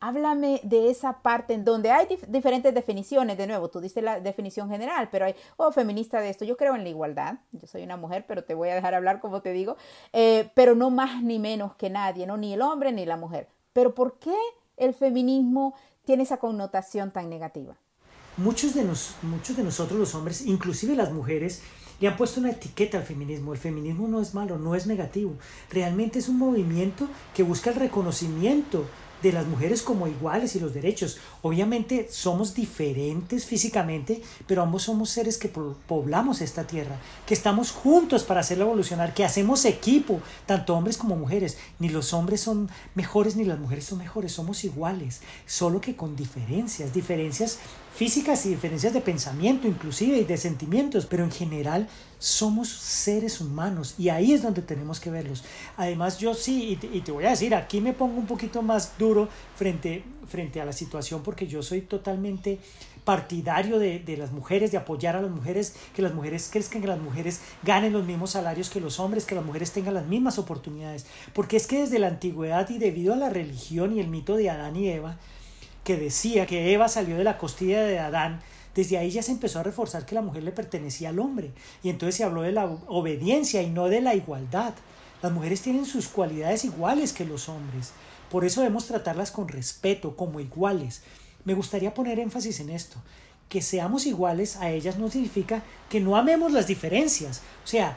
Háblame 0.00 0.60
de 0.62 0.90
esa 0.90 1.22
parte 1.22 1.54
en 1.54 1.64
donde 1.64 1.90
hay 1.90 2.06
diferentes 2.28 2.74
definiciones. 2.74 3.38
De 3.38 3.46
nuevo, 3.46 3.68
tú 3.68 3.80
diste 3.80 4.02
la 4.02 4.20
definición 4.20 4.68
general, 4.68 5.08
pero 5.10 5.26
hay, 5.26 5.34
oh, 5.56 5.72
feminista 5.72 6.20
de 6.20 6.30
esto. 6.30 6.44
Yo 6.44 6.56
creo 6.56 6.74
en 6.74 6.82
la 6.82 6.90
igualdad. 6.90 7.36
Yo 7.52 7.66
soy 7.66 7.82
una 7.82 7.96
mujer, 7.96 8.24
pero 8.28 8.44
te 8.44 8.54
voy 8.54 8.68
a 8.68 8.74
dejar 8.74 8.94
hablar 8.94 9.20
como 9.20 9.40
te 9.40 9.52
digo. 9.52 9.76
Eh, 10.12 10.50
pero 10.54 10.74
no 10.74 10.90
más 10.90 11.22
ni 11.22 11.38
menos 11.38 11.74
que 11.76 11.90
nadie, 11.90 12.26
¿no? 12.26 12.36
Ni 12.36 12.52
el 12.52 12.62
hombre 12.62 12.92
ni 12.92 13.06
la 13.06 13.16
mujer. 13.16 13.48
Pero 13.72 13.94
¿por 13.94 14.18
qué 14.18 14.36
el 14.76 14.94
feminismo 14.94 15.74
tiene 16.04 16.24
esa 16.24 16.36
connotación 16.36 17.10
tan 17.10 17.30
negativa? 17.30 17.76
Muchos 18.36 18.74
de, 18.74 18.84
nos, 18.84 19.14
muchos 19.22 19.56
de 19.56 19.62
nosotros 19.62 19.98
los 19.98 20.14
hombres, 20.14 20.44
inclusive 20.44 20.96
las 20.96 21.12
mujeres, 21.12 21.62
le 22.00 22.08
han 22.08 22.16
puesto 22.16 22.40
una 22.40 22.50
etiqueta 22.50 22.98
al 22.98 23.04
feminismo. 23.04 23.52
El 23.52 23.58
feminismo 23.58 24.08
no 24.08 24.20
es 24.20 24.34
malo, 24.34 24.58
no 24.58 24.74
es 24.74 24.86
negativo. 24.86 25.34
Realmente 25.70 26.18
es 26.18 26.28
un 26.28 26.38
movimiento 26.38 27.08
que 27.34 27.42
busca 27.42 27.70
el 27.70 27.76
reconocimiento 27.76 28.86
de 29.24 29.32
las 29.32 29.46
mujeres 29.46 29.82
como 29.82 30.06
iguales 30.06 30.54
y 30.54 30.60
los 30.60 30.74
derechos. 30.74 31.16
Obviamente 31.40 32.08
somos 32.10 32.54
diferentes 32.54 33.46
físicamente, 33.46 34.22
pero 34.46 34.62
ambos 34.62 34.82
somos 34.82 35.08
seres 35.08 35.38
que 35.38 35.48
poblamos 35.48 36.42
esta 36.42 36.66
tierra, 36.66 37.00
que 37.26 37.32
estamos 37.32 37.72
juntos 37.72 38.22
para 38.22 38.40
hacerla 38.40 38.64
evolucionar, 38.64 39.14
que 39.14 39.24
hacemos 39.24 39.64
equipo, 39.64 40.20
tanto 40.44 40.76
hombres 40.76 40.98
como 40.98 41.16
mujeres. 41.16 41.56
Ni 41.78 41.88
los 41.88 42.12
hombres 42.12 42.42
son 42.42 42.68
mejores 42.94 43.34
ni 43.34 43.44
las 43.44 43.58
mujeres 43.58 43.86
son 43.86 43.98
mejores, 43.98 44.32
somos 44.32 44.62
iguales, 44.62 45.22
solo 45.46 45.80
que 45.80 45.96
con 45.96 46.16
diferencias, 46.16 46.92
diferencias 46.92 47.58
físicas 47.94 48.44
y 48.44 48.48
diferencias 48.50 48.92
de 48.92 49.00
pensamiento 49.00 49.68
inclusive 49.68 50.18
y 50.18 50.24
de 50.24 50.36
sentimientos, 50.36 51.06
pero 51.06 51.22
en 51.22 51.30
general 51.30 51.88
somos 52.18 52.68
seres 52.68 53.40
humanos 53.40 53.94
y 53.98 54.08
ahí 54.08 54.32
es 54.32 54.42
donde 54.42 54.62
tenemos 54.62 54.98
que 54.98 55.10
verlos. 55.10 55.44
Además 55.76 56.18
yo 56.18 56.34
sí, 56.34 56.78
y 56.92 57.00
te, 57.00 57.12
voy 57.12 57.24
a 57.24 57.30
decir, 57.30 57.54
aquí 57.54 57.80
me 57.80 57.92
pongo 57.92 58.18
un 58.18 58.26
poquito 58.26 58.62
más 58.62 58.98
duro 58.98 59.28
frente, 59.54 60.02
frente 60.26 60.60
a 60.60 60.64
la 60.64 60.72
situación 60.72 61.22
porque 61.22 61.46
yo 61.46 61.62
soy 61.62 61.82
totalmente 61.82 62.58
partidario 63.04 63.78
de, 63.78 64.00
de, 64.00 64.16
las 64.16 64.32
mujeres, 64.32 64.72
de 64.72 64.78
apoyar 64.78 65.14
a 65.14 65.22
las 65.22 65.30
mujeres, 65.30 65.76
que 65.94 66.02
las 66.02 66.14
mujeres 66.14 66.48
crezcan, 66.50 66.80
que 66.80 66.88
las 66.88 67.00
mujeres 67.00 67.42
ganen 67.62 67.92
los 67.92 68.04
mismos 68.04 68.30
salarios 68.30 68.70
que 68.70 68.80
los 68.80 68.98
hombres, 68.98 69.26
que 69.26 69.34
las 69.34 69.44
mujeres 69.44 69.72
tengan 69.72 69.94
las 69.94 70.06
mismas 70.06 70.38
oportunidades. 70.38 71.06
Porque 71.32 71.58
es 71.58 71.66
que 71.66 71.80
desde 71.80 71.98
la 71.98 72.08
antigüedad 72.08 72.68
y 72.70 72.78
debido 72.78 73.12
a 73.12 73.16
la 73.16 73.28
religión 73.28 73.94
y 73.94 74.00
el 74.00 74.08
mito 74.08 74.36
de 74.36 74.48
Adán 74.48 74.74
y 74.76 74.88
Eva, 74.88 75.18
que 75.84 75.96
decía 75.96 76.46
que 76.46 76.72
Eva 76.72 76.88
salió 76.88 77.16
de 77.16 77.24
la 77.24 77.38
costilla 77.38 77.82
de 77.82 77.98
Adán, 77.98 78.40
desde 78.74 78.98
ahí 78.98 79.10
ya 79.10 79.22
se 79.22 79.30
empezó 79.30 79.60
a 79.60 79.62
reforzar 79.62 80.04
que 80.04 80.14
la 80.14 80.22
mujer 80.22 80.42
le 80.42 80.50
pertenecía 80.50 81.10
al 81.10 81.20
hombre. 81.20 81.52
Y 81.82 81.90
entonces 81.90 82.16
se 82.16 82.24
habló 82.24 82.42
de 82.42 82.52
la 82.52 82.66
obediencia 82.88 83.62
y 83.62 83.70
no 83.70 83.88
de 83.88 84.00
la 84.00 84.14
igualdad. 84.14 84.74
Las 85.22 85.32
mujeres 85.32 85.62
tienen 85.62 85.86
sus 85.86 86.08
cualidades 86.08 86.64
iguales 86.64 87.12
que 87.12 87.24
los 87.24 87.48
hombres. 87.48 87.92
Por 88.30 88.44
eso 88.44 88.62
debemos 88.62 88.86
tratarlas 88.86 89.30
con 89.30 89.46
respeto, 89.46 90.16
como 90.16 90.40
iguales. 90.40 91.02
Me 91.44 91.54
gustaría 91.54 91.94
poner 91.94 92.18
énfasis 92.18 92.58
en 92.60 92.70
esto. 92.70 92.96
Que 93.48 93.62
seamos 93.62 94.06
iguales 94.06 94.56
a 94.56 94.70
ellas 94.70 94.98
no 94.98 95.08
significa 95.08 95.62
que 95.88 96.00
no 96.00 96.16
amemos 96.16 96.50
las 96.52 96.66
diferencias. 96.66 97.42
O 97.62 97.66
sea, 97.66 97.96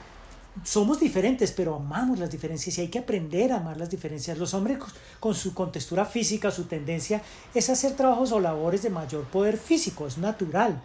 somos 0.64 1.00
diferentes, 1.00 1.52
pero 1.52 1.76
amamos 1.76 2.20
las 2.20 2.30
diferencias 2.30 2.78
y 2.78 2.82
hay 2.82 2.88
que 2.88 3.00
aprender 3.00 3.52
a 3.52 3.58
amar 3.58 3.78
las 3.78 3.90
diferencias. 3.90 4.38
Los 4.38 4.54
hombres 4.54 4.80
con 5.20 5.36
su 5.36 5.54
contextura 5.54 6.06
física, 6.06 6.52
su 6.52 6.66
tendencia 6.66 7.22
es 7.54 7.70
hacer 7.70 7.94
trabajos 7.94 8.32
o 8.32 8.40
labores 8.40 8.84
de 8.84 8.90
mayor 8.90 9.26
poder 9.26 9.58
físico, 9.58 10.08
es 10.08 10.18
natural. 10.18 10.82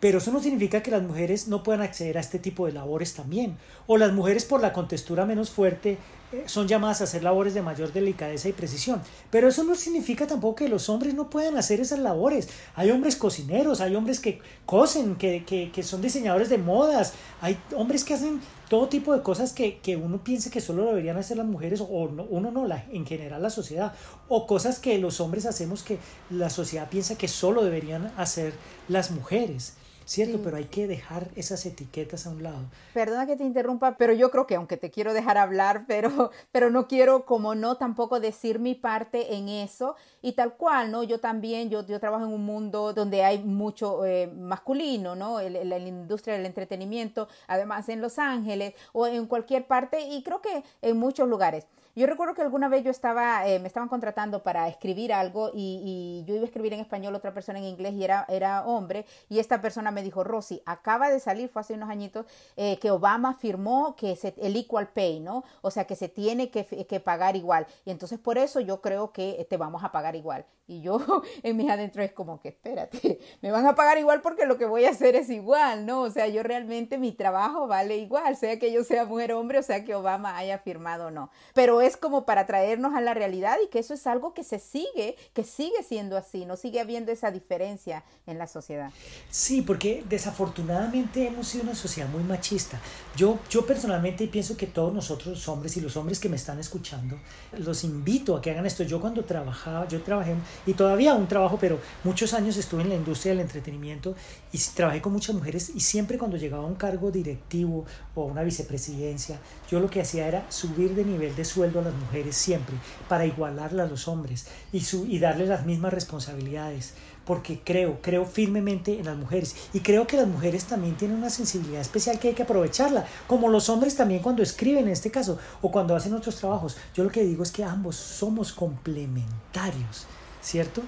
Pero 0.00 0.18
eso 0.18 0.32
no 0.32 0.42
significa 0.42 0.82
que 0.82 0.90
las 0.90 1.02
mujeres 1.02 1.46
no 1.46 1.62
puedan 1.62 1.82
acceder 1.82 2.18
a 2.18 2.20
este 2.20 2.40
tipo 2.40 2.66
de 2.66 2.72
labores 2.72 3.14
también. 3.14 3.56
O 3.86 3.96
las 3.98 4.12
mujeres 4.12 4.44
por 4.44 4.60
la 4.60 4.72
contextura 4.72 5.26
menos 5.26 5.50
fuerte 5.50 5.96
son 6.46 6.68
llamadas 6.68 7.00
a 7.00 7.04
hacer 7.04 7.22
labores 7.22 7.54
de 7.54 7.62
mayor 7.62 7.92
delicadeza 7.92 8.48
y 8.48 8.52
precisión. 8.52 9.00
Pero 9.30 9.48
eso 9.48 9.64
no 9.64 9.74
significa 9.74 10.26
tampoco 10.26 10.56
que 10.56 10.68
los 10.68 10.88
hombres 10.88 11.14
no 11.14 11.30
puedan 11.30 11.56
hacer 11.56 11.80
esas 11.80 11.98
labores. 11.98 12.48
Hay 12.74 12.90
hombres 12.90 13.16
cocineros, 13.16 13.80
hay 13.80 13.94
hombres 13.94 14.20
que 14.20 14.40
cosen, 14.66 15.16
que, 15.16 15.44
que, 15.44 15.70
que 15.70 15.82
son 15.82 16.02
diseñadores 16.02 16.48
de 16.48 16.58
modas, 16.58 17.14
hay 17.40 17.58
hombres 17.76 18.04
que 18.04 18.14
hacen 18.14 18.40
todo 18.72 18.88
tipo 18.88 19.14
de 19.14 19.22
cosas 19.22 19.52
que, 19.52 19.80
que, 19.80 19.96
uno 19.96 20.24
piensa 20.24 20.48
que 20.48 20.62
solo 20.62 20.86
deberían 20.86 21.18
hacer 21.18 21.36
las 21.36 21.46
mujeres 21.46 21.82
o 21.82 21.84
uno 21.84 22.50
no, 22.50 22.66
la, 22.66 22.86
en 22.90 23.04
general 23.04 23.42
la 23.42 23.50
sociedad, 23.50 23.92
o 24.28 24.46
cosas 24.46 24.78
que 24.78 24.96
los 24.96 25.20
hombres 25.20 25.44
hacemos 25.44 25.82
que 25.82 25.98
la 26.30 26.48
sociedad 26.48 26.88
piensa 26.88 27.18
que 27.18 27.28
solo 27.28 27.64
deberían 27.64 28.10
hacer 28.16 28.54
las 28.88 29.10
mujeres. 29.10 29.74
¿Cierto? 30.12 30.40
Pero 30.44 30.58
hay 30.58 30.66
que 30.66 30.86
dejar 30.86 31.28
esas 31.36 31.64
etiquetas 31.64 32.26
a 32.26 32.30
un 32.30 32.42
lado. 32.42 32.64
Perdona 32.92 33.26
que 33.26 33.34
te 33.34 33.44
interrumpa, 33.44 33.96
pero 33.96 34.12
yo 34.12 34.30
creo 34.30 34.46
que 34.46 34.56
aunque 34.56 34.76
te 34.76 34.90
quiero 34.90 35.14
dejar 35.14 35.38
hablar, 35.38 35.84
pero, 35.88 36.30
pero 36.50 36.70
no 36.70 36.86
quiero 36.86 37.24
como 37.24 37.54
no 37.54 37.76
tampoco 37.76 38.20
decir 38.20 38.58
mi 38.58 38.74
parte 38.74 39.34
en 39.34 39.48
eso 39.48 39.96
y 40.20 40.32
tal 40.32 40.54
cual, 40.54 40.90
¿no? 40.90 41.02
Yo 41.02 41.18
también, 41.18 41.70
yo, 41.70 41.86
yo 41.86 41.98
trabajo 41.98 42.26
en 42.26 42.32
un 42.32 42.44
mundo 42.44 42.92
donde 42.92 43.24
hay 43.24 43.38
mucho 43.42 44.04
eh, 44.04 44.26
masculino, 44.26 45.16
¿no? 45.16 45.40
En 45.40 45.70
la 45.70 45.78
industria 45.78 46.36
del 46.36 46.44
entretenimiento, 46.44 47.26
además 47.46 47.88
en 47.88 48.02
Los 48.02 48.18
Ángeles 48.18 48.74
o 48.92 49.06
en 49.06 49.26
cualquier 49.26 49.66
parte 49.66 50.00
y 50.02 50.22
creo 50.22 50.42
que 50.42 50.62
en 50.82 50.98
muchos 50.98 51.26
lugares. 51.26 51.64
Yo 51.94 52.06
recuerdo 52.06 52.34
que 52.34 52.40
alguna 52.40 52.68
vez 52.68 52.84
yo 52.84 52.90
estaba, 52.90 53.46
eh, 53.46 53.58
me 53.58 53.68
estaban 53.68 53.90
contratando 53.90 54.42
para 54.42 54.66
escribir 54.68 55.12
algo 55.12 55.50
y, 55.52 56.24
yo 56.26 56.34
iba 56.34 56.44
a 56.44 56.46
escribir 56.46 56.72
en 56.72 56.80
español, 56.80 57.14
otra 57.14 57.34
persona 57.34 57.58
en 57.58 57.66
inglés 57.66 57.92
y 57.92 58.04
era, 58.04 58.24
era 58.28 58.64
hombre 58.64 59.04
y 59.28 59.40
esta 59.40 59.60
persona 59.60 59.90
me 59.90 60.02
dijo, 60.02 60.24
Rosy, 60.24 60.62
acaba 60.64 61.10
de 61.10 61.20
salir, 61.20 61.50
fue 61.50 61.60
hace 61.60 61.74
unos 61.74 61.90
añitos, 61.90 62.24
eh, 62.56 62.78
que 62.78 62.90
Obama 62.90 63.34
firmó 63.34 63.94
que 63.94 64.18
el 64.38 64.56
equal 64.56 64.88
pay, 64.88 65.20
¿no? 65.20 65.44
O 65.60 65.70
sea, 65.70 65.84
que 65.84 65.96
se 65.96 66.08
tiene 66.08 66.50
que, 66.50 66.64
que 66.64 67.00
pagar 67.00 67.36
igual. 67.36 67.66
Y 67.84 67.90
entonces 67.90 68.18
por 68.18 68.38
eso 68.38 68.60
yo 68.60 68.80
creo 68.80 69.12
que 69.12 69.46
te 69.50 69.56
vamos 69.58 69.84
a 69.84 69.92
pagar 69.92 70.16
igual. 70.16 70.46
Y 70.66 70.80
yo 70.80 70.98
en 71.42 71.56
mis 71.56 71.68
adentro 71.68 72.02
es 72.02 72.12
como 72.12 72.40
que, 72.40 72.48
espérate, 72.48 73.18
me 73.42 73.50
van 73.50 73.66
a 73.66 73.74
pagar 73.74 73.98
igual 73.98 74.22
porque 74.22 74.46
lo 74.46 74.56
que 74.56 74.64
voy 74.64 74.84
a 74.84 74.90
hacer 74.90 75.16
es 75.16 75.28
igual, 75.28 75.84
¿no? 75.86 76.02
O 76.02 76.10
sea, 76.10 76.28
yo 76.28 76.42
realmente 76.42 76.98
mi 76.98 77.12
trabajo 77.12 77.66
vale 77.66 77.96
igual, 77.98 78.36
sea 78.36 78.58
que 78.58 78.72
yo 78.72 78.84
sea 78.84 79.04
mujer 79.04 79.32
o 79.32 79.40
hombre, 79.40 79.58
o 79.58 79.62
sea 79.62 79.84
que 79.84 79.94
Obama 79.94 80.36
haya 80.36 80.58
firmado 80.58 81.08
o 81.08 81.10
no. 81.10 81.30
Pero 81.54 81.81
es 81.82 81.96
como 81.96 82.24
para 82.24 82.46
traernos 82.46 82.94
a 82.94 83.00
la 83.00 83.14
realidad 83.14 83.56
y 83.64 83.68
que 83.68 83.78
eso 83.78 83.94
es 83.94 84.06
algo 84.06 84.34
que 84.34 84.44
se 84.44 84.58
sigue, 84.58 85.16
que 85.32 85.44
sigue 85.44 85.82
siendo 85.86 86.16
así, 86.16 86.44
no 86.44 86.56
sigue 86.56 86.80
habiendo 86.80 87.12
esa 87.12 87.30
diferencia 87.30 88.04
en 88.26 88.38
la 88.38 88.46
sociedad. 88.46 88.90
Sí, 89.30 89.62
porque 89.62 90.04
desafortunadamente 90.08 91.26
hemos 91.26 91.48
sido 91.48 91.64
una 91.64 91.74
sociedad 91.74 92.08
muy 92.08 92.22
machista. 92.22 92.80
Yo, 93.16 93.38
yo 93.50 93.66
personalmente 93.66 94.26
pienso 94.28 94.56
que 94.56 94.66
todos 94.66 94.92
nosotros 94.92 95.26
los 95.26 95.48
hombres 95.48 95.76
y 95.76 95.80
los 95.80 95.96
hombres 95.96 96.18
que 96.18 96.28
me 96.28 96.36
están 96.36 96.58
escuchando, 96.58 97.18
los 97.58 97.84
invito 97.84 98.36
a 98.36 98.40
que 98.40 98.50
hagan 98.50 98.66
esto. 98.66 98.82
Yo 98.82 99.00
cuando 99.00 99.24
trabajaba, 99.24 99.86
yo 99.88 100.02
trabajé 100.02 100.34
y 100.66 100.74
todavía 100.74 101.14
un 101.14 101.28
trabajo, 101.28 101.58
pero 101.60 101.78
muchos 102.04 102.34
años 102.34 102.56
estuve 102.56 102.82
en 102.82 102.90
la 102.90 102.94
industria 102.94 103.32
del 103.32 103.40
entretenimiento 103.40 104.14
y 104.52 104.58
trabajé 104.58 105.00
con 105.00 105.12
muchas 105.12 105.34
mujeres 105.34 105.72
y 105.74 105.80
siempre 105.80 106.18
cuando 106.18 106.36
llegaba 106.36 106.64
a 106.64 106.66
un 106.66 106.74
cargo 106.74 107.10
directivo 107.10 107.84
o 108.14 108.24
una 108.24 108.42
vicepresidencia, 108.42 109.38
yo 109.70 109.80
lo 109.80 109.90
que 109.90 110.00
hacía 110.00 110.28
era 110.28 110.50
subir 110.50 110.94
de 110.94 111.04
nivel 111.04 111.34
de 111.34 111.44
sueldo 111.44 111.71
a 111.80 111.84
las 111.84 111.94
mujeres 111.94 112.36
siempre 112.36 112.76
para 113.08 113.26
igualarla 113.26 113.84
a 113.84 113.86
los 113.86 114.08
hombres 114.08 114.46
y, 114.72 114.80
su, 114.80 115.06
y 115.06 115.18
darles 115.18 115.48
las 115.48 115.66
mismas 115.66 115.92
responsabilidades 115.92 116.94
porque 117.24 117.60
creo, 117.64 118.00
creo 118.02 118.24
firmemente 118.24 118.98
en 118.98 119.06
las 119.06 119.16
mujeres 119.16 119.54
y 119.72 119.80
creo 119.80 120.06
que 120.06 120.16
las 120.16 120.26
mujeres 120.26 120.64
también 120.64 120.96
tienen 120.96 121.18
una 121.18 121.30
sensibilidad 121.30 121.80
especial 121.80 122.18
que 122.18 122.28
hay 122.28 122.34
que 122.34 122.42
aprovecharla, 122.42 123.06
como 123.26 123.48
los 123.48 123.68
hombres 123.68 123.96
también 123.96 124.22
cuando 124.22 124.42
escriben 124.42 124.84
en 124.84 124.92
este 124.92 125.10
caso 125.10 125.38
o 125.60 125.70
cuando 125.70 125.94
hacen 125.94 126.14
otros 126.14 126.36
trabajos. 126.36 126.76
Yo 126.94 127.04
lo 127.04 127.10
que 127.10 127.24
digo 127.24 127.42
es 127.42 127.52
que 127.52 127.64
ambos 127.64 127.96
somos 127.96 128.52
complementarios, 128.52 130.06
¿cierto? 130.40 130.82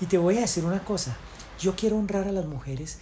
Y 0.00 0.06
te 0.06 0.18
voy 0.18 0.38
a 0.38 0.42
decir 0.42 0.64
una 0.64 0.84
cosa, 0.84 1.16
yo 1.58 1.74
quiero 1.74 1.96
honrar 1.96 2.28
a 2.28 2.32
las 2.32 2.46
mujeres 2.46 2.98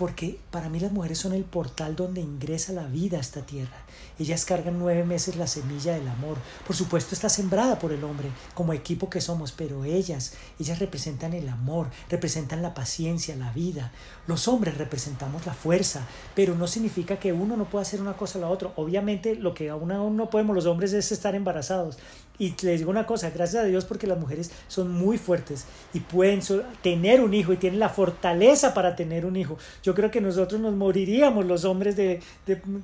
porque 0.00 0.40
para 0.50 0.70
mí 0.70 0.80
las 0.80 0.92
mujeres 0.92 1.18
son 1.18 1.34
el 1.34 1.44
portal 1.44 1.94
donde 1.94 2.22
ingresa 2.22 2.72
la 2.72 2.86
vida 2.86 3.18
a 3.18 3.20
esta 3.20 3.44
tierra. 3.44 3.76
Ellas 4.18 4.46
cargan 4.46 4.78
nueve 4.78 5.04
meses 5.04 5.36
la 5.36 5.46
semilla 5.46 5.92
del 5.92 6.08
amor. 6.08 6.38
Por 6.66 6.74
supuesto 6.74 7.14
está 7.14 7.28
sembrada 7.28 7.78
por 7.78 7.92
el 7.92 8.02
hombre, 8.02 8.30
como 8.54 8.72
equipo 8.72 9.10
que 9.10 9.20
somos, 9.20 9.52
pero 9.52 9.84
ellas, 9.84 10.32
ellas 10.58 10.78
representan 10.78 11.34
el 11.34 11.50
amor, 11.50 11.90
representan 12.08 12.62
la 12.62 12.72
paciencia, 12.72 13.36
la 13.36 13.52
vida. 13.52 13.92
Los 14.26 14.48
hombres 14.48 14.78
representamos 14.78 15.44
la 15.44 15.52
fuerza, 15.52 16.06
pero 16.34 16.54
no 16.54 16.66
significa 16.66 17.18
que 17.18 17.34
uno 17.34 17.58
no 17.58 17.68
pueda 17.68 17.82
hacer 17.82 18.00
una 18.00 18.16
cosa 18.16 18.38
o 18.38 18.40
la 18.40 18.48
otra. 18.48 18.72
Obviamente 18.76 19.34
lo 19.34 19.52
que 19.52 19.68
aún 19.68 20.16
no 20.16 20.30
podemos 20.30 20.56
los 20.56 20.64
hombres 20.64 20.94
es 20.94 21.12
estar 21.12 21.34
embarazados. 21.34 21.98
Y 22.40 22.54
les 22.62 22.78
digo 22.78 22.90
una 22.90 23.04
cosa, 23.04 23.28
gracias 23.28 23.64
a 23.64 23.66
Dios 23.66 23.84
porque 23.84 24.06
las 24.06 24.18
mujeres 24.18 24.50
son 24.66 24.90
muy 24.90 25.18
fuertes 25.18 25.66
y 25.92 26.00
pueden 26.00 26.40
tener 26.80 27.20
un 27.20 27.34
hijo 27.34 27.52
y 27.52 27.58
tienen 27.58 27.78
la 27.78 27.90
fortaleza 27.90 28.72
para 28.72 28.96
tener 28.96 29.26
un 29.26 29.36
hijo. 29.36 29.58
Yo 29.82 29.94
creo 29.94 30.10
que 30.10 30.22
nosotros 30.22 30.58
nos 30.58 30.72
moriríamos 30.72 31.44
los 31.44 31.66
hombres 31.66 31.96
de, 31.96 32.22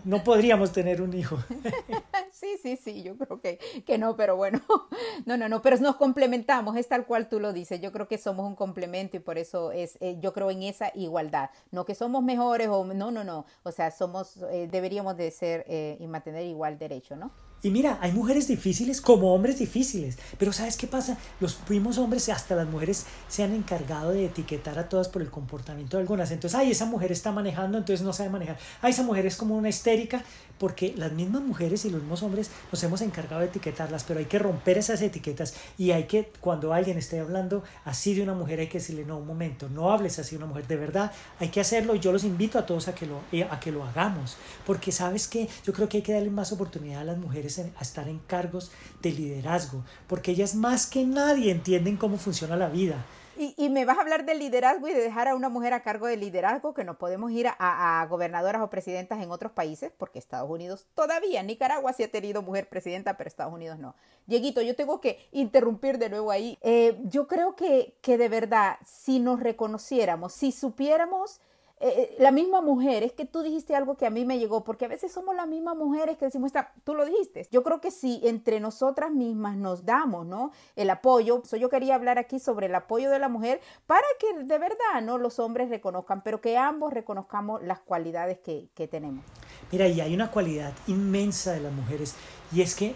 no 0.05 0.23
podríamos 0.23 0.73
tener 0.73 1.01
un 1.01 1.15
hijo. 1.15 1.43
Sí, 2.39 2.59
sí, 2.63 2.77
sí, 2.77 3.03
yo 3.03 3.17
creo 3.17 3.41
que, 3.41 3.59
que 3.87 3.97
no, 3.97 4.15
pero 4.15 4.37
bueno, 4.37 4.61
no, 5.25 5.39
no, 5.39 5.49
no, 5.49 5.63
pero 5.63 5.79
nos 5.79 5.97
complementamos, 5.97 6.77
es 6.77 6.87
tal 6.87 7.07
cual 7.07 7.31
tú 7.31 7.41
lo 7.41 7.55
dices, 7.55 7.81
yo 7.81 7.93
creo 7.93 8.09
que 8.09 8.19
somos 8.19 8.47
un 8.47 8.55
complemento 8.55 9.17
y 9.17 9.21
por 9.21 9.39
eso 9.39 9.73
es, 9.73 9.97
eh, 10.03 10.19
yo 10.21 10.35
creo 10.35 10.51
en 10.51 10.63
esa 10.63 10.93
igualdad, 10.95 11.49
no 11.71 11.87
que 11.87 11.95
somos 11.95 12.23
mejores 12.23 12.69
o 12.69 12.85
no, 12.85 13.11
no, 13.11 13.25
no, 13.25 13.47
o 13.63 13.73
sea, 13.73 13.91
somos, 13.91 14.37
eh, 14.51 14.69
deberíamos 14.71 15.17
de 15.17 15.31
ser 15.31 15.65
eh, 15.67 15.97
y 15.99 16.07
mantener 16.09 16.45
igual 16.45 16.79
derecho, 16.79 17.17
¿no? 17.17 17.33
Y 17.63 17.71
mira, 17.71 17.99
hay 18.01 18.13
mujeres 18.13 18.47
difíciles 18.47 19.01
como 19.01 19.35
hombres 19.35 19.59
difíciles. 19.59 20.19
Pero 20.39 20.53
¿sabes 20.53 20.77
qué 20.77 20.87
pasa? 20.87 21.19
Los 21.41 21.55
primos 21.55 21.99
hombres, 21.99 22.29
hasta 22.29 22.55
las 22.55 22.69
mujeres, 22.69 23.07
se 23.29 23.43
han 23.43 23.55
encargado 23.55 24.11
de 24.11 24.27
etiquetar 24.27 24.79
a 24.79 24.89
todas 24.89 25.09
por 25.09 25.23
el 25.23 25.31
comportamiento 25.31 25.97
de 25.97 26.03
algunas. 26.03 26.31
Entonces, 26.31 26.57
ay, 26.57 26.71
esa 26.71 26.85
mujer 26.85 27.13
está 27.13 27.33
manejando, 27.33 27.79
entonces 27.79 28.05
no 28.05 28.13
sabe 28.13 28.31
manejar. 28.31 28.59
Ay, 28.83 28.93
esa 28.93 29.03
mujer 29.03 29.27
es 29.27 29.37
como 29.37 29.57
una 29.57 29.69
histérica, 29.69 30.23
porque 30.59 30.95
las 30.97 31.13
mismas 31.13 31.43
mujeres 31.43 31.85
y 31.85 31.91
los 31.91 32.03
mismos 32.03 32.23
nos 32.29 32.83
hemos 32.83 33.01
encargado 33.01 33.41
de 33.41 33.49
etiquetarlas, 33.49 34.05
pero 34.05 34.21
hay 34.21 34.27
que 34.27 34.39
romper 34.39 34.79
esas 34.79 35.03
etiquetas 35.03 35.55
y 35.79 35.91
hay 35.91 36.05
que, 36.05 36.33
cuando 36.41 36.73
alguien 36.73 36.99
esté 36.99 37.21
hablando 37.21 37.63
así 37.85 38.15
de 38.15 38.23
una 38.23 38.35
mujer, 38.35 38.61
hay 38.61 38.69
que 38.69 38.79
decirle, 38.79 39.05
no, 39.05 39.19
un 39.19 39.27
momento, 39.27 39.69
no 39.69 39.91
hables 39.91 40.19
así 40.19 40.33
de 40.33 40.39
una 40.39 40.47
mujer, 40.47 40.67
de 40.67 40.77
verdad, 40.77 41.13
hay 41.39 41.49
que 41.49 41.61
hacerlo 41.61 41.95
y 41.95 42.01
yo 42.01 42.13
los 42.13 42.25
invito 42.25 42.59
a 42.59 42.67
todos 42.67 42.89
a 42.89 42.95
que 42.95 43.07
lo, 43.07 43.21
eh, 43.33 43.47
a 43.51 43.61
que 43.61 43.73
lo 43.73 43.85
hagamos, 43.85 44.37
porque 44.65 44.93
sabes 44.93 45.29
que 45.29 45.49
yo 45.65 45.73
creo 45.73 45.89
que 45.89 45.99
hay 45.99 46.03
que 46.03 46.13
darle 46.13 46.31
más 46.31 46.53
oportunidad 46.53 47.03
a 47.03 47.05
las 47.05 47.19
mujeres 47.19 47.59
a 47.59 47.83
estar 47.83 48.09
en 48.09 48.19
cargos 48.21 48.71
de 49.03 49.13
liderazgo, 49.13 49.85
porque 50.07 50.33
ellas 50.33 50.55
más 50.55 50.87
que 50.87 51.05
nadie 51.05 51.51
entienden 51.51 51.97
cómo 51.97 52.19
funciona 52.19 52.57
la 52.57 52.69
vida. 52.69 53.05
Y, 53.39 53.69
me 53.69 53.85
vas 53.85 53.99
a 53.99 54.01
hablar 54.01 54.25
del 54.25 54.39
liderazgo 54.39 54.89
y 54.89 54.95
de 54.95 55.01
dejar 55.01 55.29
a 55.29 55.35
una 55.35 55.49
mujer 55.49 55.75
a 55.75 55.83
cargo 55.83 56.07
del 56.07 56.21
liderazgo, 56.21 56.73
que 56.73 56.85
no 56.85 56.99
podemos 56.99 57.31
ir 57.33 57.49
a, 57.49 58.07
gobernadoras 58.09 58.63
o 58.63 58.71
presidentas 58.71 59.23
en 59.23 59.31
otros 59.31 59.53
países, 59.53 59.93
porque 59.97 60.19
Estados 60.19 60.49
Unidos 60.49 60.87
todavía, 60.95 61.43
Nicaragua 61.43 61.93
sí 61.93 62.03
ha 62.03 62.11
tenido 62.11 62.43
mujer 62.43 62.69
presidenta, 62.69 63.17
pero 63.17 63.29
Estados 63.29 63.53
Unidos 63.53 63.79
no. 63.79 63.95
Dieguito, 64.27 64.63
yo 64.63 64.75
tengo 64.75 65.01
que 65.01 65.29
interrumpir 65.33 65.99
de 65.99 66.09
nuevo 66.09 66.31
ahí. 66.31 66.59
Eh, 66.63 66.99
yo 67.05 67.27
creo 67.27 67.57
que, 67.57 67.95
que 68.01 68.17
de 68.17 68.29
verdad, 68.29 68.79
si 68.85 69.21
nos 69.21 69.41
reconociéramos, 69.41 70.33
si 70.33 70.51
supiéramos 70.51 71.41
eh, 71.79 71.89
eh, 71.89 72.17
la 72.19 72.31
misma 72.31 72.63
mujer, 72.63 73.03
es 73.03 73.13
que 73.13 73.27
tú 73.27 73.43
dijiste 73.43 73.75
algo 73.75 73.99
que 73.99 74.07
a 74.07 74.11
mí 74.11 74.25
me 74.25 74.39
llegó, 74.39 74.65
porque 74.65 74.87
a 74.87 74.89
veces 74.89 75.13
somos 75.13 75.37
las 75.37 75.47
mismas 75.47 75.77
mujeres 75.77 76.17
que 76.17 76.25
decimos, 76.25 76.51
tú 76.85 76.95
lo 76.95 77.05
dijiste. 77.05 77.47
Yo 77.51 77.63
creo 77.63 77.83
que 77.83 77.91
si 77.91 78.23
entre 78.25 78.61
nosotras 78.61 79.11
mismas 79.11 79.59
nos 79.59 79.85
damos, 79.85 80.27
¿no? 80.27 80.53
El 80.75 80.89
apoyo, 80.89 81.43
yo 81.43 81.69
quería 81.69 81.95
hablar 81.95 82.19
aquí 82.19 82.39
sobre 82.39 82.67
el 82.67 82.75
apoyo 82.75 83.11
de 83.11 83.19
la 83.19 83.29
mujer 83.29 83.61
para 83.87 84.07
que 84.19 84.45
de 84.45 84.59
verdad, 84.59 85.03
¿no? 85.03 85.19
Los 85.19 85.39
hombres 85.39 85.69
reconozcan, 85.69 86.23
pero 86.23 86.41
que 86.41 86.57
ambos 86.57 86.95
reconozcamos 86.95 87.63
las 87.63 87.81
cualidades 87.81 88.39
que, 88.39 88.89
tenemos. 88.89 89.25
Mira, 89.73 89.89
y 89.89 90.01
hay 90.01 90.15
una 90.15 90.31
cualidad 90.31 90.73
inmensa 90.87 91.53
de 91.53 91.61
las 91.61 91.73
mujeres, 91.73 92.15
y 92.53 92.63
es 92.63 92.75
que, 92.75 92.95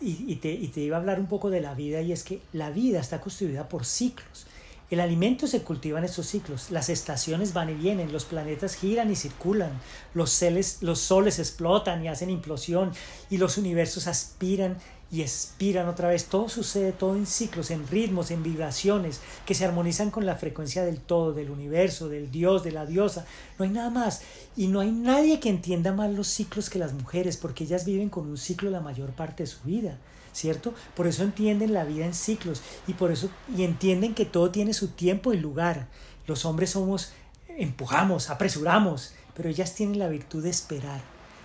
y, 0.00 0.36
te, 0.36 0.50
y 0.50 0.68
te 0.68 0.80
iba 0.80 0.96
a 0.96 1.00
hablar 1.00 1.18
un 1.18 1.26
poco 1.26 1.48
de 1.50 1.60
la 1.60 1.74
vida, 1.74 2.02
y 2.02 2.12
es 2.12 2.22
que 2.22 2.40
la 2.52 2.70
vida 2.70 3.00
está 3.00 3.20
construida 3.20 3.68
por 3.68 3.84
ciclos. 3.84 4.46
El 4.92 5.00
alimento 5.00 5.46
se 5.46 5.62
cultiva 5.62 5.98
en 5.98 6.04
estos 6.04 6.26
ciclos, 6.26 6.70
las 6.70 6.90
estaciones 6.90 7.54
van 7.54 7.70
y 7.70 7.72
vienen, 7.72 8.12
los 8.12 8.26
planetas 8.26 8.74
giran 8.74 9.10
y 9.10 9.16
circulan, 9.16 9.70
los, 10.12 10.44
los 10.82 10.98
soles 10.98 11.38
explotan 11.38 12.04
y 12.04 12.08
hacen 12.08 12.28
implosión 12.28 12.92
y 13.30 13.38
los 13.38 13.56
universos 13.56 14.06
aspiran 14.06 14.76
y 15.10 15.22
expiran 15.22 15.88
otra 15.88 16.08
vez. 16.10 16.26
Todo 16.26 16.50
sucede, 16.50 16.92
todo 16.92 17.16
en 17.16 17.24
ciclos, 17.24 17.70
en 17.70 17.88
ritmos, 17.88 18.30
en 18.30 18.42
vibraciones 18.42 19.22
que 19.46 19.54
se 19.54 19.64
armonizan 19.64 20.10
con 20.10 20.26
la 20.26 20.36
frecuencia 20.36 20.84
del 20.84 21.00
todo, 21.00 21.32
del 21.32 21.48
universo, 21.48 22.10
del 22.10 22.30
Dios, 22.30 22.62
de 22.62 22.72
la 22.72 22.84
diosa. 22.84 23.24
No 23.58 23.64
hay 23.64 23.70
nada 23.70 23.88
más. 23.88 24.20
Y 24.58 24.66
no 24.66 24.80
hay 24.80 24.90
nadie 24.90 25.40
que 25.40 25.48
entienda 25.48 25.92
más 25.92 26.10
los 26.10 26.26
ciclos 26.26 26.68
que 26.68 26.78
las 26.78 26.92
mujeres, 26.92 27.38
porque 27.38 27.64
ellas 27.64 27.86
viven 27.86 28.10
con 28.10 28.26
un 28.26 28.36
ciclo 28.36 28.68
la 28.68 28.80
mayor 28.80 29.12
parte 29.12 29.44
de 29.44 29.46
su 29.46 29.62
vida. 29.62 29.96
¿Cierto? 30.32 30.74
Por 30.94 31.06
eso 31.06 31.22
entienden 31.22 31.72
la 31.72 31.84
vida 31.84 32.06
en 32.06 32.14
ciclos 32.14 32.62
y 32.86 32.94
por 32.94 33.10
eso 33.10 33.30
y 33.56 33.64
entienden 33.64 34.14
que 34.14 34.24
todo 34.24 34.50
tiene 34.50 34.74
su 34.74 34.88
tiempo 34.88 35.32
y 35.32 35.38
lugar. 35.38 35.88
Los 36.26 36.44
hombres 36.44 36.70
somos 36.70 37.12
empujamos, 37.56 38.30
apresuramos, 38.30 39.12
pero 39.34 39.48
ellas 39.48 39.74
tienen 39.74 39.98
la 39.98 40.08
virtud 40.08 40.42
de 40.42 40.50
esperar. 40.50 41.00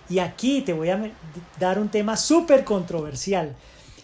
Y 0.08 0.20
aquí 0.20 0.62
te 0.62 0.72
voy 0.72 0.90
a 0.90 1.12
dar 1.58 1.78
un 1.78 1.88
tema 1.88 2.16
súper 2.16 2.64
controversial. 2.64 3.54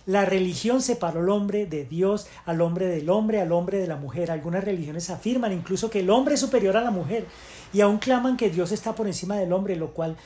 La 0.07 0.27
religión 0.27 0.83
separó 0.83 1.21
al 1.21 1.31
hombre 1.31 1.65
de 1.65 1.87
Dios, 1.87 2.27
al 2.45 2.61
hombre 2.61 2.87
del 2.87 3.09
hombre, 3.09 3.41
al 3.41 3.53
hombre 3.53 3.79
de 3.79 3.87
la 3.87 3.97
mujer. 3.97 4.31
Algunas 4.31 4.63
religiones 4.63 5.09
afirman 5.09 5.53
incluso 5.53 5.89
que 5.89 6.01
el 6.01 6.11
hombre 6.11 6.35
es 6.35 6.41
superior 6.41 6.77
a 6.77 6.83
la 6.83 6.91
mujer 6.91 7.27
y 7.73 7.81
aún 7.81 7.99
claman 7.99 8.37
que 8.37 8.51
Dios 8.51 8.71
está 8.71 8.95
por 8.95 9.07
encima 9.07 9.37
del 9.37 9.55
hombre, 9.55 9.77
lo 9.77 9.95
cual 9.95 10.17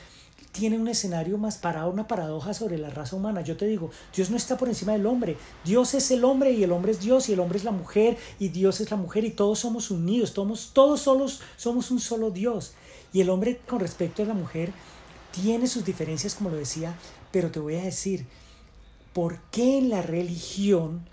tiene 0.51 0.77
un 0.77 0.87
escenario 0.87 1.37
más 1.37 1.57
parado, 1.57 1.89
una 1.89 2.07
paradoja 2.07 2.53
sobre 2.53 2.77
la 2.77 2.89
raza 2.89 3.15
humana. 3.15 3.41
Yo 3.41 3.55
te 3.55 3.67
digo, 3.67 3.91
Dios 4.15 4.29
no 4.29 4.37
está 4.37 4.57
por 4.57 4.67
encima 4.67 4.93
del 4.93 5.05
hombre. 5.05 5.37
Dios 5.63 5.93
es 5.93 6.09
el 6.11 6.23
hombre 6.23 6.51
y 6.51 6.63
el 6.63 6.71
hombre 6.71 6.91
es 6.91 6.99
Dios 6.99 7.29
y 7.29 7.33
el 7.33 7.39
hombre 7.39 7.57
es 7.57 7.63
la 7.63 7.71
mujer 7.71 8.17
y 8.39 8.49
Dios 8.49 8.81
es 8.81 8.89
la 8.91 8.97
mujer 8.97 9.25
y 9.25 9.31
todos 9.31 9.59
somos 9.59 9.91
unidos, 9.91 10.33
todos, 10.33 10.71
todos 10.73 11.01
solos 11.01 11.41
somos 11.55 11.91
un 11.91 11.99
solo 11.99 12.31
Dios. 12.31 12.73
Y 13.13 13.21
el 13.21 13.29
hombre 13.29 13.59
con 13.67 13.79
respecto 13.79 14.23
a 14.23 14.25
la 14.25 14.33
mujer 14.33 14.71
tiene 15.31 15.67
sus 15.67 15.85
diferencias, 15.85 16.35
como 16.35 16.49
lo 16.49 16.57
decía, 16.57 16.95
pero 17.31 17.51
te 17.51 17.59
voy 17.59 17.75
a 17.75 17.83
decir, 17.83 18.25
¿por 19.13 19.39
qué 19.51 19.77
en 19.77 19.89
la 19.89 20.01
religión 20.01 21.07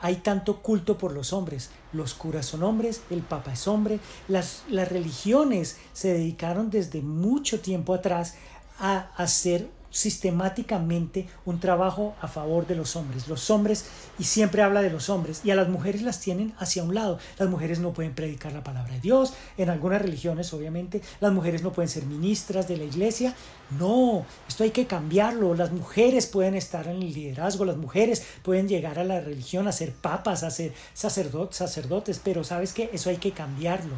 hay 0.00 0.16
tanto 0.16 0.62
culto 0.62 0.98
por 0.98 1.12
los 1.12 1.32
hombres? 1.32 1.70
Los 1.92 2.14
curas 2.14 2.46
son 2.46 2.62
hombres, 2.62 3.02
el 3.10 3.22
papa 3.22 3.52
es 3.52 3.66
hombre, 3.66 3.98
las, 4.28 4.62
las 4.68 4.88
religiones 4.88 5.76
se 5.92 6.12
dedicaron 6.12 6.70
desde 6.70 7.02
mucho 7.02 7.60
tiempo 7.60 7.94
atrás 7.94 8.34
a 8.78 9.10
hacer 9.16 9.68
sistemáticamente 9.90 11.26
un 11.44 11.60
trabajo 11.60 12.14
a 12.20 12.28
favor 12.28 12.66
de 12.66 12.74
los 12.74 12.96
hombres. 12.96 13.28
Los 13.28 13.50
hombres, 13.50 13.86
y 14.18 14.24
siempre 14.24 14.62
habla 14.62 14.82
de 14.82 14.90
los 14.90 15.08
hombres, 15.08 15.40
y 15.44 15.50
a 15.50 15.56
las 15.56 15.68
mujeres 15.68 16.02
las 16.02 16.20
tienen 16.20 16.54
hacia 16.58 16.82
un 16.82 16.94
lado. 16.94 17.18
Las 17.38 17.48
mujeres 17.48 17.78
no 17.80 17.92
pueden 17.92 18.14
predicar 18.14 18.52
la 18.52 18.62
palabra 18.62 18.94
de 18.94 19.00
Dios, 19.00 19.34
en 19.56 19.70
algunas 19.70 20.02
religiones 20.02 20.52
obviamente, 20.52 21.02
las 21.20 21.32
mujeres 21.32 21.62
no 21.62 21.72
pueden 21.72 21.88
ser 21.88 22.04
ministras 22.04 22.68
de 22.68 22.76
la 22.76 22.84
iglesia. 22.84 23.34
No, 23.78 24.24
esto 24.46 24.64
hay 24.64 24.70
que 24.70 24.86
cambiarlo. 24.86 25.54
Las 25.54 25.72
mujeres 25.72 26.26
pueden 26.26 26.54
estar 26.54 26.86
en 26.86 27.02
el 27.02 27.12
liderazgo, 27.12 27.64
las 27.64 27.76
mujeres 27.76 28.24
pueden 28.42 28.68
llegar 28.68 28.98
a 28.98 29.04
la 29.04 29.20
religión, 29.20 29.68
a 29.68 29.72
ser 29.72 29.92
papas, 29.92 30.42
a 30.42 30.50
ser 30.50 30.72
sacerdotes, 30.94 31.56
sacerdotes, 31.56 32.20
pero 32.22 32.44
sabes 32.44 32.72
que 32.72 32.90
eso 32.92 33.10
hay 33.10 33.16
que 33.16 33.32
cambiarlo 33.32 33.94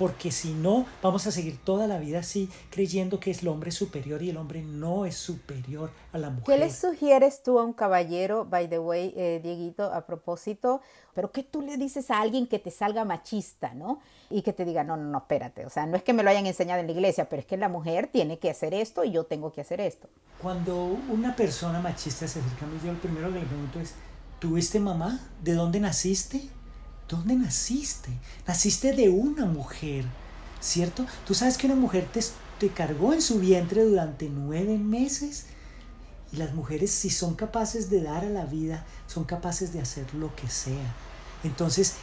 porque 0.00 0.32
si 0.32 0.54
no, 0.54 0.86
vamos 1.02 1.26
a 1.26 1.30
seguir 1.30 1.62
toda 1.62 1.86
la 1.86 1.98
vida 1.98 2.20
así, 2.20 2.48
creyendo 2.70 3.20
que 3.20 3.32
es 3.32 3.42
el 3.42 3.48
hombre 3.48 3.70
superior 3.70 4.22
y 4.22 4.30
el 4.30 4.38
hombre 4.38 4.62
no 4.62 5.04
es 5.04 5.14
superior 5.14 5.90
a 6.14 6.16
la 6.16 6.30
mujer. 6.30 6.46
¿Qué 6.46 6.56
le 6.56 6.72
sugieres 6.72 7.42
tú 7.42 7.58
a 7.58 7.64
un 7.64 7.74
caballero, 7.74 8.46
by 8.46 8.70
the 8.70 8.78
way, 8.78 9.12
eh, 9.14 9.40
Dieguito, 9.42 9.92
a 9.92 10.06
propósito? 10.06 10.80
Pero 11.12 11.32
¿qué 11.32 11.42
tú 11.42 11.60
le 11.60 11.76
dices 11.76 12.10
a 12.10 12.18
alguien 12.18 12.46
que 12.46 12.58
te 12.58 12.70
salga 12.70 13.04
machista, 13.04 13.74
¿no? 13.74 14.00
Y 14.30 14.40
que 14.40 14.54
te 14.54 14.64
diga, 14.64 14.84
no, 14.84 14.96
no, 14.96 15.04
no, 15.04 15.18
espérate, 15.18 15.66
o 15.66 15.70
sea, 15.70 15.84
no 15.84 15.98
es 15.98 16.02
que 16.02 16.14
me 16.14 16.22
lo 16.22 16.30
hayan 16.30 16.46
enseñado 16.46 16.80
en 16.80 16.86
la 16.86 16.92
iglesia, 16.92 17.28
pero 17.28 17.40
es 17.40 17.46
que 17.46 17.58
la 17.58 17.68
mujer 17.68 18.08
tiene 18.10 18.38
que 18.38 18.48
hacer 18.48 18.72
esto 18.72 19.04
y 19.04 19.10
yo 19.10 19.24
tengo 19.24 19.52
que 19.52 19.60
hacer 19.60 19.82
esto. 19.82 20.08
Cuando 20.40 20.96
una 21.10 21.36
persona 21.36 21.78
machista 21.78 22.26
se 22.26 22.38
acerca 22.38 22.64
a 22.64 22.68
mí, 22.68 22.80
yo 22.82 22.90
lo 22.90 22.98
primero 23.00 23.30
que 23.30 23.40
le 23.40 23.44
pregunto 23.44 23.78
es, 23.78 23.92
¿tuviste 24.38 24.80
mamá? 24.80 25.20
¿De 25.42 25.52
dónde 25.52 25.78
naciste? 25.78 26.48
¿Dónde 27.10 27.34
naciste? 27.34 28.10
Naciste 28.46 28.92
de 28.92 29.08
una 29.08 29.44
mujer, 29.44 30.04
¿cierto? 30.60 31.04
Tú 31.26 31.34
sabes 31.34 31.58
que 31.58 31.66
una 31.66 31.74
mujer 31.74 32.08
te, 32.12 32.20
te 32.60 32.68
cargó 32.68 33.12
en 33.12 33.20
su 33.20 33.40
vientre 33.40 33.82
durante 33.84 34.28
nueve 34.28 34.78
meses. 34.78 35.46
Y 36.32 36.36
las 36.36 36.54
mujeres, 36.54 36.92
si 36.92 37.10
son 37.10 37.34
capaces 37.34 37.90
de 37.90 38.02
dar 38.02 38.24
a 38.24 38.30
la 38.30 38.44
vida, 38.44 38.86
son 39.08 39.24
capaces 39.24 39.72
de 39.72 39.80
hacer 39.80 40.14
lo 40.14 40.34
que 40.36 40.48
sea. 40.48 40.94
Entonces, 41.42 41.94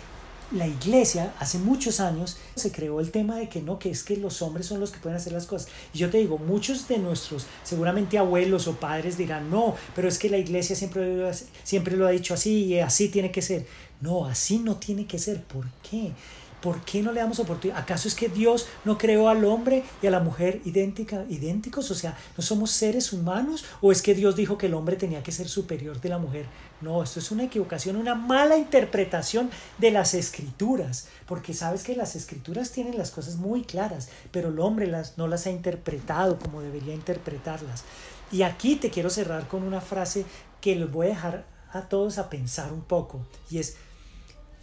la 0.52 0.68
iglesia 0.68 1.34
hace 1.40 1.58
muchos 1.58 2.00
años 2.00 2.38
se 2.56 2.72
creó 2.72 3.00
el 3.00 3.12
tema 3.12 3.36
de 3.36 3.50
que 3.50 3.62
no, 3.62 3.80
que 3.80 3.90
es 3.90 4.04
que 4.04 4.16
los 4.18 4.42
hombres 4.42 4.66
son 4.66 4.80
los 4.80 4.92
que 4.92 5.00
pueden 5.00 5.18
hacer 5.18 5.34
las 5.34 5.46
cosas. 5.46 5.70
Y 5.94 5.98
yo 5.98 6.10
te 6.10 6.18
digo, 6.18 6.38
muchos 6.38 6.88
de 6.88 6.98
nuestros, 6.98 7.46
seguramente 7.64 8.18
abuelos 8.18 8.68
o 8.68 8.76
padres 8.76 9.18
dirán, 9.18 9.50
no, 9.50 9.76
pero 9.96 10.08
es 10.08 10.18
que 10.18 10.30
la 10.30 10.38
iglesia 10.38 10.76
siempre, 10.76 11.32
siempre 11.64 11.98
lo 11.98 12.08
ha 12.08 12.12
dicho 12.12 12.34
así 12.34 12.66
y 12.66 12.80
así 12.80 13.10
tiene 13.10 13.32
que 13.32 13.42
ser. 13.42 13.66
No, 14.00 14.26
así 14.26 14.60
no 14.60 14.78
tiene 14.78 15.06
que 15.06 15.20
ser. 15.20 15.44
¿Por 15.44 15.66
qué? 15.90 16.12
¿Por 16.62 16.82
qué 16.82 17.04
no 17.04 17.12
le 17.12 17.20
damos 17.20 17.39
oportunidad? 17.39 17.80
¿Acaso 17.80 18.08
es 18.08 18.15
que 18.15 18.30
Dios 18.30 18.67
no 18.84 18.98
creó 18.98 19.30
al 19.30 19.46
hombre 19.46 19.84
y 20.02 20.08
a 20.08 20.12
la 20.12 20.20
mujer 20.20 20.60
idéntica, 20.65 21.24
idénticos? 21.30 21.91
O 21.91 21.96
sea, 21.96 22.17
¿no 22.36 22.43
somos 22.43 22.72
seres 22.72 23.13
humanos? 23.13 23.63
¿O 23.80 23.91
es 23.91 24.02
que 24.02 24.15
Dios 24.15 24.36
dijo 24.36 24.58
que 24.58 24.65
el 24.65 24.74
hombre 24.74 24.96
tenía 24.96 25.22
que 25.22 25.32
ser 25.32 25.50
superior 25.50 26.02
de 26.02 26.10
la 26.10 26.17
mujer? 26.17 26.48
No, 26.82 27.04
esto 27.04 27.20
es 27.20 27.30
una 27.32 27.43
equivocación, 27.43 27.96
una 27.96 28.15
mala 28.15 28.58
interpretación 28.58 29.52
de 29.78 29.91
las 29.91 30.15
escrituras, 30.15 31.08
porque 31.28 31.54
sabes 31.54 31.84
que 31.84 31.96
las 31.96 32.15
escrituras 32.15 32.72
tienen 32.72 32.98
las 32.98 33.12
cosas 33.12 33.36
muy 33.36 33.63
claras, 33.63 34.10
pero 34.32 34.50
el 34.50 34.60
hombre 34.60 34.88
las, 34.88 35.17
no 35.17 35.28
las 35.28 35.46
ha 35.46 35.52
interpretado 35.52 36.39
como 36.39 36.62
debería 36.62 36.93
interpretarlas. 36.93 37.84
Y 38.32 38.41
aquí 38.41 38.76
te 38.76 38.89
quiero 38.89 39.10
cerrar 39.10 39.48
con 39.48 39.63
una 39.63 39.82
frase 39.82 40.26
que 40.60 40.76
les 40.76 40.91
voy 40.91 41.08
a 41.08 41.10
dejar 41.10 41.46
a 41.72 41.82
todos 41.84 42.17
a 42.17 42.30
pensar 42.30 42.74
un 42.74 42.82
poco, 42.82 43.26
y 43.50 43.60
es, 43.60 43.76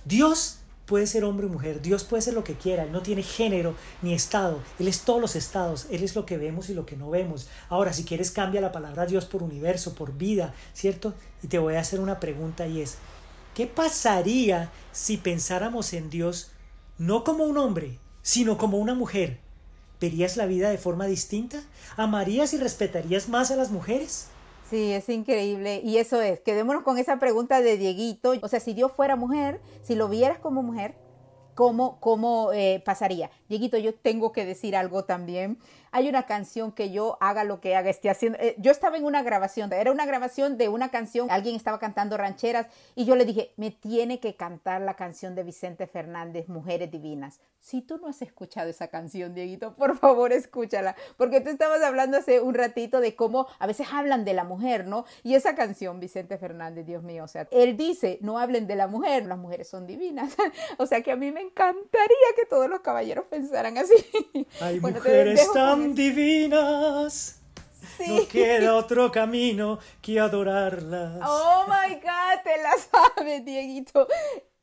Dios 0.05 0.59
puede 0.87 1.07
ser 1.07 1.25
hombre 1.25 1.47
o 1.47 1.49
mujer, 1.49 1.81
Dios 1.81 2.05
puede 2.05 2.23
ser 2.23 2.35
lo 2.35 2.45
que 2.45 2.55
quiera, 2.55 2.85
Él 2.85 2.93
no 2.93 3.03
tiene 3.03 3.23
género 3.23 3.75
ni 4.03 4.13
estado, 4.15 4.61
Él 4.79 4.89
es 4.89 5.01
todos 5.01 5.21
los 5.21 5.37
estados, 5.37 5.87
Él 5.91 6.03
es 6.03 6.15
lo 6.15 6.27
que 6.27 6.37
vemos 6.37 6.69
y 6.69 6.75
lo 6.75 6.87
que 6.87 6.97
no 6.97 7.11
vemos. 7.11 7.49
Ahora, 7.69 7.93
si 7.93 8.05
quieres, 8.05 8.31
cambia 8.31 8.61
la 8.61 8.73
palabra 8.73 9.07
Dios 9.07 9.25
por 9.25 9.43
universo, 9.43 9.95
por 9.95 10.13
vida, 10.13 10.55
¿cierto? 10.75 11.15
Y 11.43 11.49
te 11.49 11.59
voy 11.59 11.75
a 11.75 11.81
hacer 11.81 12.01
una 12.01 12.21
pregunta 12.21 12.67
y 12.67 12.81
es, 12.81 12.97
¿qué 13.55 13.67
pasaría 13.67 14.71
si 14.93 15.17
pensáramos 15.17 15.93
en 15.93 16.11
Dios 16.11 16.51
no 16.99 17.25
como 17.25 17.45
un 17.45 17.59
hombre, 17.59 17.99
sino 18.23 18.59
como 18.59 18.79
una 18.79 18.95
mujer? 18.95 19.39
¿Verías 20.01 20.37
la 20.37 20.47
vida 20.47 20.71
de 20.71 20.79
forma 20.79 21.07
distinta? 21.07 21.63
¿Amarías 21.97 22.53
y 22.53 22.59
respetarías 22.59 23.29
más 23.29 23.51
a 23.51 23.57
las 23.57 23.71
mujeres? 23.71 24.29
Sí, 24.71 24.93
es 24.93 25.09
increíble. 25.09 25.81
Y 25.85 25.99
eso 25.99 26.21
es, 26.21 26.41
quedémonos 26.41 26.83
con 26.83 26.99
esa 26.99 27.19
pregunta 27.19 27.61
de 27.61 27.77
Dieguito. 27.77 28.33
O 28.43 28.49
sea, 28.49 28.61
si 28.61 28.73
Dios 28.73 28.93
fuera 28.93 29.17
mujer, 29.17 29.61
si 29.83 29.95
lo 29.95 30.09
vieras 30.09 30.39
como 30.39 30.63
mujer, 30.63 30.95
¿cómo, 31.55 32.01
cómo 32.01 32.53
eh, 32.53 32.83
pasaría? 32.85 33.31
Dieguito, 33.49 33.77
yo 33.79 33.95
tengo 33.95 34.33
que 34.33 34.47
decir 34.47 34.75
algo 34.75 35.05
también 35.05 35.59
hay 35.95 36.09
una 36.09 36.25
canción 36.25 36.73
que 36.73 36.91
yo 36.91 37.17
haga 37.21 37.45
lo 37.45 37.61
que 37.61 37.77
haga, 37.77 37.89
esté 37.89 38.11
haciendo. 38.11 38.37
Eh, 38.41 38.57
yo 38.59 38.73
estaba 38.73 38.97
en 38.97 39.05
una 39.05 39.23
grabación, 39.23 39.73
era 39.73 39.93
una 39.93 40.05
grabación 40.05 40.59
de 40.59 40.69
una 40.69 40.89
canción, 40.89 41.31
alguien 41.31 41.55
estaba 41.55 41.79
cantando 41.79 42.17
rancheras 42.17 42.67
y 42.97 43.05
yo 43.05 43.15
le 43.15 43.25
dije, 43.25 43.53
me 43.57 43.71
tiene 43.71 44.19
que 44.19 44.35
cantar 44.35 44.81
la 44.81 44.95
canción 44.95 45.37
de 45.37 45.45
Vicente 45.45 45.87
Fernández, 45.87 46.49
Mujeres 46.49 46.91
Divinas. 46.91 47.39
Si 47.61 47.81
tú 47.81 47.97
no 47.99 48.09
has 48.09 48.21
escuchado 48.23 48.69
esa 48.69 48.89
canción, 48.89 49.35
Dieguito, 49.35 49.75
por 49.77 49.97
favor 49.97 50.33
escúchala, 50.33 50.97
porque 51.17 51.41
tú 51.41 51.51
estabas 51.51 51.81
hablando 51.83 52.17
hace 52.17 52.41
un 52.41 52.55
ratito 52.55 53.01
de 53.01 53.15
cómo 53.15 53.47
a 53.61 53.67
veces 53.69 53.87
hablan 53.93 54.25
de 54.25 54.35
la 54.35 54.43
mujer, 54.43 54.87
¿no? 54.87 55.07
Y 55.23 55.35
esa 55.35 55.55
canción, 55.55 56.01
Vicente 56.01 56.39
Fernández, 56.39 56.85
Dios 56.85 57.05
mío, 57.05 57.23
o 57.23 57.29
sea, 57.29 57.47
él 57.53 57.77
dice, 57.77 58.19
no 58.21 58.41
hablen 58.41 58.67
de 58.67 58.75
la 58.75 58.89
mujer, 58.89 59.27
las 59.27 59.39
mujeres 59.39 59.69
son 59.69 59.87
divinas. 59.87 60.35
o 60.77 60.87
sea 60.87 61.03
que 61.03 61.13
a 61.13 61.17
mí 61.17 61.31
me 61.31 61.41
encantaría 61.41 62.29
que 62.37 62.47
todos 62.47 62.69
los 62.69 62.81
caballeros 62.81 63.27
pensaran 63.31 63.79
así. 63.79 63.95
Hay 64.61 64.81
mujeres 64.81 65.51
tan 65.53 65.84
divinas. 65.93 67.41
No 68.07 68.27
queda 68.29 68.75
otro 68.77 69.11
camino 69.11 69.79
que 70.01 70.19
adorarlas. 70.19 71.21
Oh 71.27 71.65
my 71.69 71.95
God, 71.95 72.43
te 72.43 72.63
la 72.63 72.75
sabes, 73.17 73.45
Dieguito. 73.45 74.07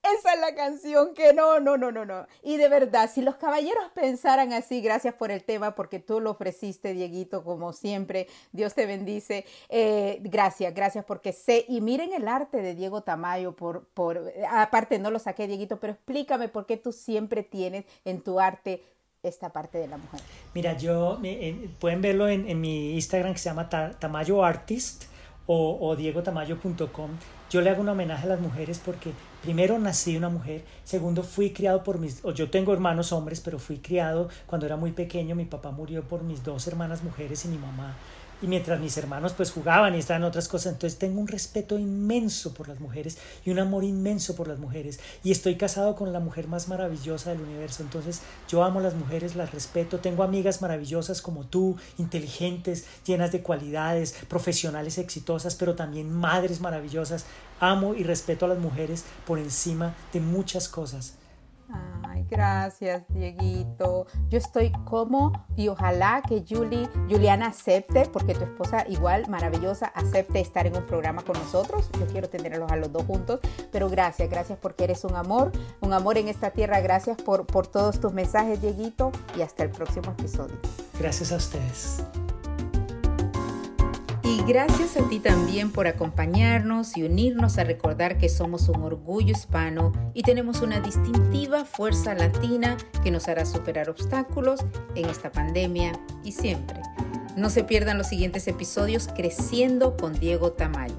Esa 0.03 0.33
es 0.33 0.41
la 0.41 0.55
canción 0.55 1.13
que 1.13 1.31
no, 1.31 1.59
no, 1.59 1.77
no, 1.77 1.91
no, 1.91 2.05
no. 2.05 2.25
Y 2.41 2.57
de 2.57 2.69
verdad, 2.69 3.09
si 3.13 3.21
los 3.21 3.35
caballeros 3.35 3.83
pensaran 3.93 4.51
así, 4.51 4.81
gracias 4.81 5.13
por 5.13 5.29
el 5.29 5.43
tema, 5.43 5.75
porque 5.75 5.99
tú 5.99 6.19
lo 6.19 6.31
ofreciste, 6.31 6.93
Dieguito, 6.93 7.43
como 7.43 7.71
siempre. 7.71 8.27
Dios 8.51 8.73
te 8.73 8.87
bendice. 8.87 9.45
Eh, 9.69 10.17
gracias, 10.21 10.73
gracias, 10.73 11.05
porque 11.05 11.33
sé. 11.33 11.65
Y 11.67 11.81
miren 11.81 12.13
el 12.13 12.27
arte 12.27 12.61
de 12.63 12.73
Diego 12.73 13.01
Tamayo, 13.01 13.55
por, 13.55 13.85
por, 13.89 14.33
aparte 14.49 14.97
no 14.97 15.11
lo 15.11 15.19
saqué, 15.19 15.45
Dieguito, 15.45 15.79
pero 15.79 15.93
explícame 15.93 16.47
por 16.47 16.65
qué 16.65 16.77
tú 16.77 16.91
siempre 16.91 17.43
tienes 17.43 17.85
en 18.03 18.21
tu 18.21 18.39
arte 18.39 18.83
esta 19.23 19.49
parte 19.53 19.77
de 19.77 19.87
la 19.87 19.97
mujer? 19.97 20.19
Mira, 20.55 20.75
yo, 20.77 21.19
pueden 21.79 22.01
verlo 22.01 22.27
en, 22.27 22.59
mi 22.59 22.93
Instagram 22.93 23.33
que 23.33 23.39
se 23.39 23.49
llama 23.49 23.69
Tamayo 23.69 24.43
Artist 24.43 25.03
o, 25.45 25.77
o 25.79 25.95
diegotamayo.com. 25.95 27.11
Yo 27.51 27.61
le 27.61 27.69
hago 27.69 27.81
un 27.81 27.89
homenaje 27.89 28.25
a 28.25 28.29
las 28.29 28.39
mujeres 28.39 28.81
porque 28.83 29.11
primero 29.43 29.77
nací 29.77 30.17
una 30.17 30.29
mujer, 30.29 30.63
segundo 30.83 31.21
fui 31.21 31.51
criado 31.51 31.83
por 31.83 31.99
mis, 31.99 32.25
o 32.25 32.31
yo 32.31 32.49
tengo 32.49 32.73
hermanos 32.73 33.11
hombres, 33.11 33.41
pero 33.41 33.59
fui 33.59 33.77
criado 33.77 34.29
cuando 34.47 34.65
era 34.65 34.75
muy 34.75 34.91
pequeño, 34.91 35.35
mi 35.35 35.45
papá 35.45 35.69
murió 35.69 36.01
por 36.03 36.23
mis 36.23 36.43
dos 36.43 36.65
hermanas 36.67 37.03
mujeres 37.03 37.45
y 37.45 37.49
mi 37.49 37.57
mamá 37.59 37.95
y 38.41 38.47
mientras 38.47 38.79
mis 38.79 38.97
hermanos 38.97 39.33
pues 39.33 39.51
jugaban 39.51 39.95
y 39.95 39.99
estaban 39.99 40.23
otras 40.23 40.47
cosas, 40.47 40.73
entonces 40.73 40.99
tengo 40.99 41.19
un 41.19 41.27
respeto 41.27 41.77
inmenso 41.77 42.53
por 42.53 42.67
las 42.67 42.79
mujeres 42.79 43.17
y 43.45 43.51
un 43.51 43.59
amor 43.59 43.83
inmenso 43.83 44.35
por 44.35 44.47
las 44.47 44.59
mujeres. 44.59 44.99
Y 45.23 45.31
estoy 45.31 45.55
casado 45.55 45.95
con 45.95 46.11
la 46.11 46.19
mujer 46.19 46.47
más 46.47 46.67
maravillosa 46.67 47.31
del 47.31 47.41
universo, 47.41 47.83
entonces 47.83 48.21
yo 48.47 48.63
amo 48.63 48.79
a 48.79 48.83
las 48.83 48.95
mujeres, 48.95 49.35
las 49.35 49.51
respeto, 49.51 49.99
tengo 49.99 50.23
amigas 50.23 50.61
maravillosas 50.61 51.21
como 51.21 51.45
tú, 51.45 51.77
inteligentes, 51.97 52.85
llenas 53.05 53.31
de 53.31 53.41
cualidades, 53.41 54.15
profesionales 54.27 54.97
exitosas, 54.97 55.55
pero 55.55 55.75
también 55.75 56.11
madres 56.11 56.61
maravillosas, 56.61 57.25
amo 57.59 57.93
y 57.93 58.03
respeto 58.03 58.45
a 58.45 58.49
las 58.49 58.59
mujeres 58.59 59.05
por 59.25 59.39
encima 59.39 59.95
de 60.13 60.19
muchas 60.19 60.67
cosas. 60.67 61.20
Ay, 62.03 62.25
gracias, 62.29 63.03
Dieguito. 63.09 64.05
Yo 64.29 64.37
estoy 64.37 64.71
como 64.85 65.45
y 65.55 65.67
ojalá 65.67 66.21
que 66.27 66.43
Julie, 66.47 66.89
Juliana 67.09 67.47
acepte, 67.47 68.05
porque 68.11 68.33
tu 68.33 68.43
esposa 68.43 68.85
igual 68.87 69.27
maravillosa, 69.29 69.87
acepte 69.87 70.39
estar 70.39 70.67
en 70.67 70.75
un 70.75 70.85
programa 70.85 71.23
con 71.23 71.37
nosotros. 71.37 71.89
Yo 71.99 72.07
quiero 72.07 72.29
tenerlos 72.29 72.71
a 72.71 72.75
los 72.75 72.91
dos 72.91 73.03
juntos, 73.03 73.39
pero 73.71 73.89
gracias, 73.89 74.29
gracias 74.29 74.57
porque 74.61 74.83
eres 74.85 75.03
un 75.03 75.15
amor, 75.15 75.51
un 75.81 75.93
amor 75.93 76.17
en 76.17 76.27
esta 76.27 76.51
tierra. 76.51 76.81
Gracias 76.81 77.21
por, 77.21 77.45
por 77.45 77.67
todos 77.67 77.99
tus 77.99 78.13
mensajes, 78.13 78.61
Dieguito, 78.61 79.11
y 79.37 79.41
hasta 79.41 79.63
el 79.63 79.69
próximo 79.69 80.11
episodio. 80.11 80.55
Gracias 80.99 81.31
a 81.31 81.37
ustedes. 81.37 82.03
Y 84.31 84.41
gracias 84.43 84.95
a 84.95 85.09
ti 85.09 85.19
también 85.19 85.73
por 85.73 85.87
acompañarnos 85.87 86.95
y 86.95 87.03
unirnos 87.03 87.57
a 87.57 87.65
recordar 87.65 88.17
que 88.17 88.29
somos 88.29 88.69
un 88.69 88.81
orgullo 88.81 89.33
hispano 89.33 89.91
y 90.13 90.23
tenemos 90.23 90.61
una 90.61 90.79
distintiva 90.79 91.65
fuerza 91.65 92.15
latina 92.15 92.77
que 93.03 93.11
nos 93.11 93.27
hará 93.27 93.45
superar 93.45 93.89
obstáculos 93.89 94.61
en 94.95 95.09
esta 95.09 95.33
pandemia 95.33 95.99
y 96.23 96.31
siempre. 96.31 96.79
No 97.35 97.49
se 97.49 97.65
pierdan 97.65 97.97
los 97.97 98.07
siguientes 98.07 98.47
episodios 98.47 99.09
Creciendo 99.13 99.97
con 99.97 100.17
Diego 100.17 100.53
Tamayo. 100.53 100.95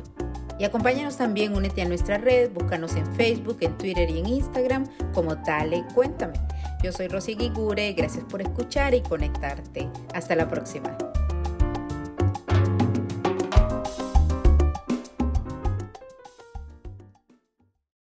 Y 0.58 0.64
acompáñanos 0.64 1.16
también, 1.16 1.56
únete 1.56 1.80
a 1.80 1.88
nuestra 1.88 2.18
red, 2.18 2.50
búscanos 2.52 2.94
en 2.96 3.06
Facebook, 3.14 3.56
en 3.60 3.78
Twitter 3.78 4.10
y 4.10 4.18
en 4.18 4.26
Instagram 4.26 4.86
como 5.14 5.38
Tale 5.42 5.86
Cuéntame. 5.94 6.34
Yo 6.82 6.92
soy 6.92 7.08
Rosy 7.08 7.34
Guigure, 7.34 7.94
gracias 7.94 8.24
por 8.24 8.42
escuchar 8.42 8.92
y 8.92 9.00
conectarte. 9.00 9.88
Hasta 10.12 10.36
la 10.36 10.50
próxima. 10.50 10.94